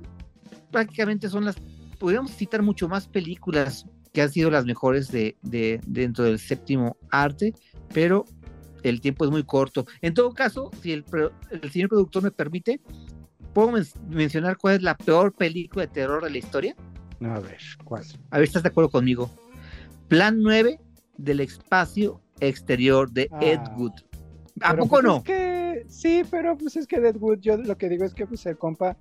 [0.72, 1.57] prácticamente son las,
[1.99, 6.97] podríamos citar mucho más películas que han sido las mejores de, de, dentro del séptimo
[7.11, 7.53] arte,
[7.94, 8.26] pero
[8.84, 9.86] el tiempo es muy corto.
[10.02, 11.06] En todo caso, si el,
[11.50, 12.82] el señor productor me permite,
[13.54, 16.76] ¿puedo men mencionar cuál es la peor película de terror de la historia?
[17.22, 18.04] A ver, ¿cuál?
[18.30, 19.30] A ver, ¿estás de acuerdo conmigo?
[20.08, 20.80] Plan 9
[21.18, 23.94] del espacio exterior de ah, Ed Wood.
[24.62, 25.18] ¿A poco pues no?
[25.18, 28.26] Es que, sí, pero pues es que Ed Wood, yo lo que digo es que
[28.26, 28.96] pues el compa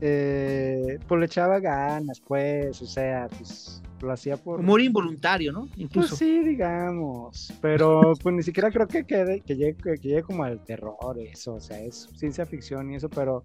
[0.00, 4.60] eh, pues le echaba ganas, pues, o sea, pues lo hacía por...
[4.60, 5.68] Humor involuntario, ¿no?
[5.76, 6.10] Incluso.
[6.10, 10.44] Pues sí, digamos, pero pues ni siquiera creo que, quede, que, llegue, que llegue como
[10.44, 13.44] al terror eso, o sea, es ciencia ficción y eso, pero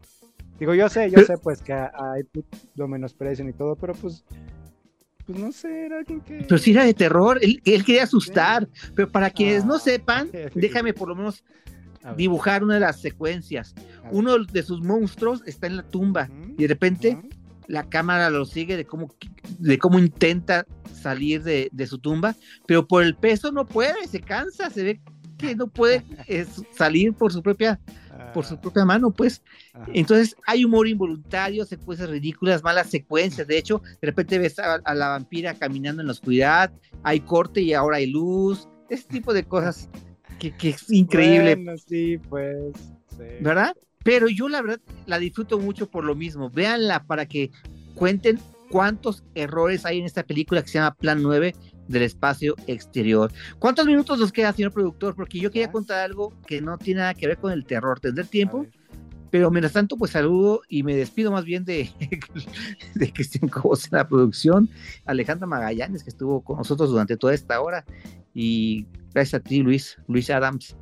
[0.59, 2.23] digo, yo sé, yo sé pues que hay
[2.75, 4.23] lo menosprecian y todo, pero pues
[5.25, 6.39] pues no sé, era alguien que...
[6.47, 8.91] Pero sí era de terror, él, él quería asustar, sí.
[8.95, 11.43] pero para quienes ah, no sepan, déjame por lo menos
[12.17, 13.75] dibujar una de las secuencias.
[14.11, 16.55] Uno de sus monstruos está en la tumba uh -huh.
[16.57, 17.38] y de repente uh -huh.
[17.69, 19.15] La cámara lo sigue de cómo,
[19.59, 24.19] de cómo intenta salir de, de, su tumba, pero por el peso no puede, se
[24.19, 25.01] cansa, se ve
[25.37, 27.79] que no puede es, salir por su propia
[28.33, 29.41] por su propia mano, pues.
[29.73, 29.85] Ajá.
[29.93, 33.47] Entonces hay humor involuntario, secuencias ridículas, malas secuencias.
[33.47, 36.71] De hecho, de repente ves a, a, la vampira caminando en la oscuridad,
[37.03, 39.89] hay corte y ahora hay luz, ese tipo de cosas
[40.37, 41.55] que, que es increíble.
[41.55, 42.73] Bueno, sí, pues.
[43.17, 43.23] Sí.
[43.41, 43.75] ¿Verdad?
[44.03, 46.49] Pero yo la verdad la disfruto mucho por lo mismo.
[46.49, 47.51] Véanla para que
[47.95, 48.39] cuenten
[48.69, 51.53] cuántos errores hay en esta película que se llama Plan 9
[51.87, 53.31] del espacio exterior.
[53.57, 55.15] ¿Cuántos minutos nos queda, señor productor?
[55.15, 57.99] Porque yo quería contar algo que no tiene nada que ver con el terror.
[57.99, 58.65] ¿Tendré tiempo?
[59.31, 61.91] Pero mientras tanto, pues saludo y me despido más bien de,
[62.95, 64.69] de Cristian Cobos en la producción,
[65.05, 67.85] Alejandra Magallanes, que estuvo con nosotros durante toda esta hora,
[68.33, 70.75] y gracias a ti, Luis, Luis Adams,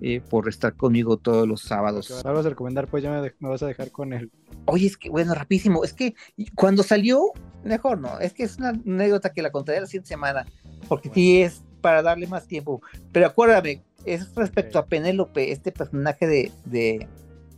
[0.00, 2.10] eh, por estar conmigo todos los sábados.
[2.24, 2.88] ¿Me vas a recomendar?
[2.88, 4.30] Pues ya me, me, vas a dejar con él.
[4.66, 6.14] Oye, es que, bueno, rapidísimo, es que
[6.54, 7.32] cuando salió,
[7.64, 10.46] mejor no, es que es una anécdota que la contaré la siguiente semana,
[10.88, 11.14] porque bueno.
[11.14, 12.82] sí es para darle más tiempo.
[13.12, 14.86] Pero acuérdame, es respecto okay.
[14.86, 17.08] a Penélope, este personaje de, de,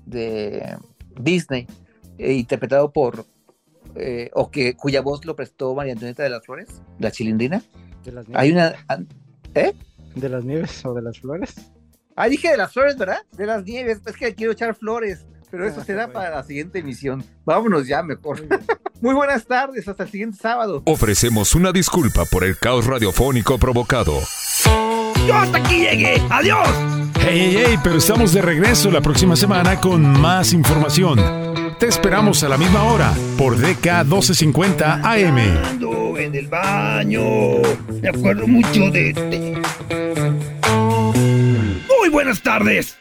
[0.06, 0.76] de
[1.20, 1.66] Disney,
[2.18, 3.26] eh, interpretado por
[3.94, 7.62] eh, o que cuya voz lo prestó María Antonieta de las Flores, la chilindrina.
[8.04, 8.42] De las nieves.
[8.42, 8.74] Hay una,
[9.54, 9.72] ¿eh?
[10.14, 11.54] ¿De las nieves o de las flores?
[12.20, 13.18] Ah, dije de las flores, ¿verdad?
[13.36, 16.14] De las nieves, es que quiero echar flores, pero eso Ah, será bueno.
[16.18, 17.24] para la siguiente emisión.
[17.44, 18.42] Vámonos ya mejor.
[19.00, 20.82] Muy buenas tardes, hasta el siguiente sábado.
[20.86, 24.18] Ofrecemos una disculpa por el caos radiofónico provocado.
[25.28, 26.20] Yo hasta aquí llegué.
[26.28, 26.68] ¡Adiós!
[27.20, 31.20] Hey, hey, hey, pero estamos de regreso la próxima semana con más información.
[31.78, 35.38] Te esperamos a la misma hora por DK 1250 AM.
[35.64, 37.20] Ando en el baño.
[38.02, 40.47] Me acuerdo mucho de este.
[42.08, 42.96] Muy buenas tardes.